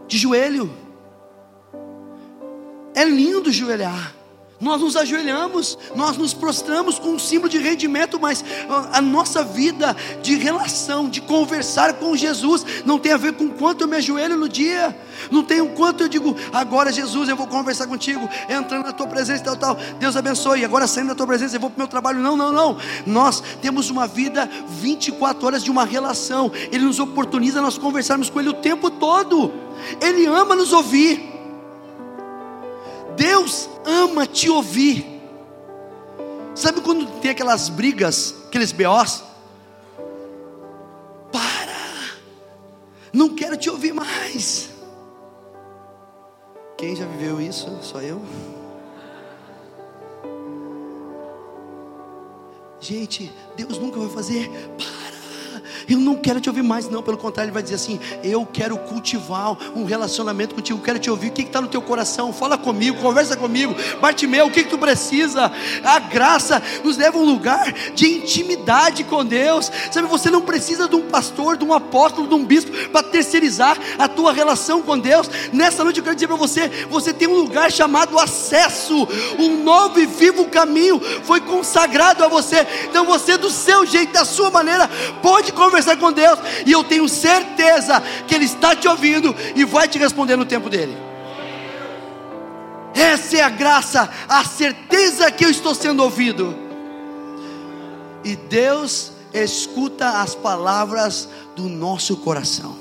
de 0.09 0.19
joelho. 0.19 0.71
É 2.95 3.05
lindo 3.05 3.53
joelhar. 3.53 4.20
Nós 4.61 4.83
nos 4.83 4.95
ajoelhamos, 4.95 5.79
nós 5.97 6.19
nos 6.19 6.35
prostramos 6.35 6.99
com 6.99 7.13
um 7.13 7.19
símbolo 7.19 7.49
de 7.49 7.57
rendimento, 7.57 8.21
mas 8.21 8.45
a 8.93 9.01
nossa 9.01 9.43
vida 9.43 9.97
de 10.23 10.35
relação, 10.35 11.09
de 11.09 11.23
conversar 11.23 11.95
com 11.95 12.15
Jesus, 12.15 12.67
não 12.85 12.99
tem 12.99 13.13
a 13.13 13.17
ver 13.17 13.33
com 13.33 13.49
quanto 13.49 13.81
eu 13.81 13.89
me 13.89 13.97
ajoelho 13.97 14.37
no 14.37 14.51
dia, 14.51 14.95
não 15.31 15.43
tem 15.43 15.63
o 15.63 15.71
quanto 15.71 16.03
eu 16.03 16.09
digo, 16.09 16.37
agora 16.53 16.93
Jesus, 16.93 17.31
eu 17.31 17.37
vou 17.37 17.47
conversar 17.47 17.87
contigo, 17.87 18.29
entrando 18.51 18.85
na 18.85 18.93
tua 18.93 19.07
presença, 19.07 19.43
tal, 19.45 19.57
tal, 19.57 19.79
Deus 19.99 20.15
abençoe, 20.15 20.63
agora 20.63 20.87
saindo 20.87 21.09
da 21.09 21.15
tua 21.15 21.27
presença, 21.27 21.57
eu 21.57 21.61
vou 21.61 21.71
para 21.71 21.77
o 21.77 21.81
meu 21.81 21.89
trabalho. 21.89 22.21
Não, 22.21 22.37
não, 22.37 22.53
não. 22.53 22.77
Nós 23.07 23.43
temos 23.63 23.89
uma 23.89 24.07
vida 24.07 24.47
24 24.69 25.47
horas 25.47 25.65
de 25.65 25.71
uma 25.71 25.87
relação, 25.87 26.53
Ele 26.71 26.85
nos 26.85 27.01
oportuniza 27.01 27.63
nós 27.63 27.79
conversarmos 27.79 28.29
com 28.29 28.39
Ele 28.39 28.51
o 28.51 28.55
tempo 28.55 28.91
todo, 28.91 29.51
Ele 30.03 30.27
ama 30.27 30.55
nos 30.55 30.75
ouvir. 30.75 31.40
Deus 33.17 33.69
ama 33.85 34.27
te 34.27 34.49
ouvir. 34.51 35.21
Sabe 36.55 36.81
quando 36.81 37.07
tem 37.21 37.31
aquelas 37.31 37.69
brigas, 37.69 38.35
aqueles 38.47 38.73
BOs? 38.73 39.23
Para, 41.33 42.17
não 43.13 43.35
quero 43.35 43.57
te 43.57 43.71
ouvir 43.71 43.93
mais. 43.93 44.71
Quem 46.77 46.97
já 46.97 47.07
viveu 47.07 47.41
isso? 47.41 47.79
Só 47.83 48.01
eu? 48.01 48.21
Gente, 52.81 53.31
Deus 53.57 53.79
nunca 53.79 54.01
vai 54.01 54.09
fazer. 54.09 54.49
Para 54.79 55.10
eu 55.95 55.99
não 55.99 56.17
quero 56.17 56.41
te 56.41 56.49
ouvir 56.49 56.63
mais, 56.63 56.89
não. 56.89 57.03
Pelo 57.03 57.17
contrário, 57.17 57.49
ele 57.49 57.55
vai 57.55 57.63
dizer 57.63 57.77
assim: 57.77 57.99
Eu 58.23 58.47
quero 58.47 58.77
cultivar 58.79 59.57
um 59.77 59.85
relacionamento 59.85 60.55
contigo. 60.55 60.81
Quero 60.81 60.99
te 60.99 61.11
ouvir. 61.11 61.29
O 61.29 61.33
que 61.33 61.43
está 61.43 61.61
no 61.61 61.69
teu 61.69 61.83
coração? 61.83 62.33
Fala 62.33 62.57
comigo, 62.57 62.99
conversa 62.99 63.37
comigo. 63.37 63.75
Bartimeu, 64.01 64.47
o 64.47 64.51
que, 64.51 64.65
que 64.65 64.71
tu 64.71 64.79
precisa? 64.79 65.51
A 65.85 65.99
graça 65.99 66.63
nos 66.85 66.97
leva 66.97 67.19
a 67.19 67.21
um 67.21 67.25
lugar 67.25 67.73
de 67.95 68.07
intimidade 68.07 69.05
com 69.05 69.25
Deus. 69.25 69.71
Sabe, 69.91 70.09
você 70.09 70.31
não 70.31 70.43
precisa 70.43 70.89
de 70.89 70.97
um 70.97 71.09
pastor, 71.09 71.57
de 71.57 71.65
um 71.65 71.73
apóstolo, 71.73 72.29
de 72.29 72.35
um 72.35 72.45
bispo 72.45 72.71
terceirizar 73.11 73.77
a 73.99 74.09
tua 74.09 74.33
relação 74.33 74.83
com 74.83 74.99
Deus. 74.99 75.29
Nessa 75.53 75.85
noite 75.85 75.99
eu 75.99 76.05
quero 76.05 76.15
dizer 76.15 76.29
para 76.29 76.37
você: 76.37 76.69
você 76.89 77.13
tem 77.13 77.29
um 77.29 77.37
lugar 77.37 77.71
chamado 77.71 78.19
acesso. 78.19 79.07
Um 79.39 79.63
novo 79.63 80.01
e 80.01 80.07
vivo 80.07 80.47
caminho 80.47 81.01
foi 81.25 81.41
consagrado 81.41 82.25
a 82.25 82.29
você. 82.29 82.67
Então 82.89 83.05
você, 83.05 83.37
do 83.37 83.51
seu 83.51 83.85
jeito, 83.85 84.13
da 84.13 84.25
sua 84.25 84.51
maneira, 84.51 84.89
pode 85.23 85.53
conversar 85.53 85.97
com 85.97 86.13
Deus, 86.13 86.39
e 86.65 86.73
eu 86.73 86.85
tenho 86.85 87.09
certeza 87.09 88.03
que 88.27 88.35
Ele 88.35 88.45
está 88.45 88.75
te 88.75 88.89
ouvindo 88.89 89.35
e 89.55 89.65
vai 89.65 89.89
te 89.89 89.99
responder 89.99 90.37
no 90.37 90.45
tempo 90.45 90.69
dele. 90.69 90.97
Essa 92.95 93.39
é 93.39 93.43
a 93.43 93.49
graça, 93.49 94.11
a 94.29 94.45
certeza 94.45 95.31
que 95.31 95.45
eu 95.45 95.51
estou 95.51 95.75
sendo 95.75 96.03
ouvido. 96.03 96.57
E 98.25 98.37
Deus 98.37 99.13
escuta 99.33 100.21
as 100.21 100.35
palavras 100.35 101.29
do 101.55 101.69
nosso 101.69 102.17
coração. 102.17 102.80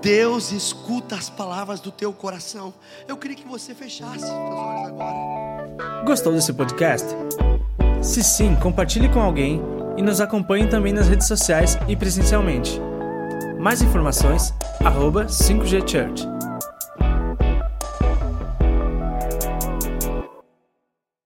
Deus 0.00 0.52
escuta 0.52 1.16
as 1.16 1.28
palavras 1.28 1.80
do 1.80 1.90
teu 1.90 2.12
coração. 2.12 2.72
Eu 3.06 3.16
queria 3.16 3.36
que 3.36 3.46
você 3.46 3.74
fechasse 3.74 4.24
os 4.24 4.30
olhos 4.30 4.86
agora. 4.86 6.02
Gostou 6.04 6.32
desse 6.32 6.52
podcast? 6.52 7.06
Se 8.00 8.22
sim, 8.22 8.54
compartilhe 8.56 9.08
com 9.08 9.20
alguém 9.20 9.60
e 9.96 10.02
nos 10.02 10.20
acompanhe 10.20 10.68
também 10.68 10.92
nas 10.92 11.08
redes 11.08 11.26
sociais 11.26 11.76
e 11.88 11.96
presencialmente. 11.96 12.80
Mais 13.58 13.82
informações, 13.82 14.54
arroba 14.84 15.26
5G 15.26 15.88
Church. 15.88 16.28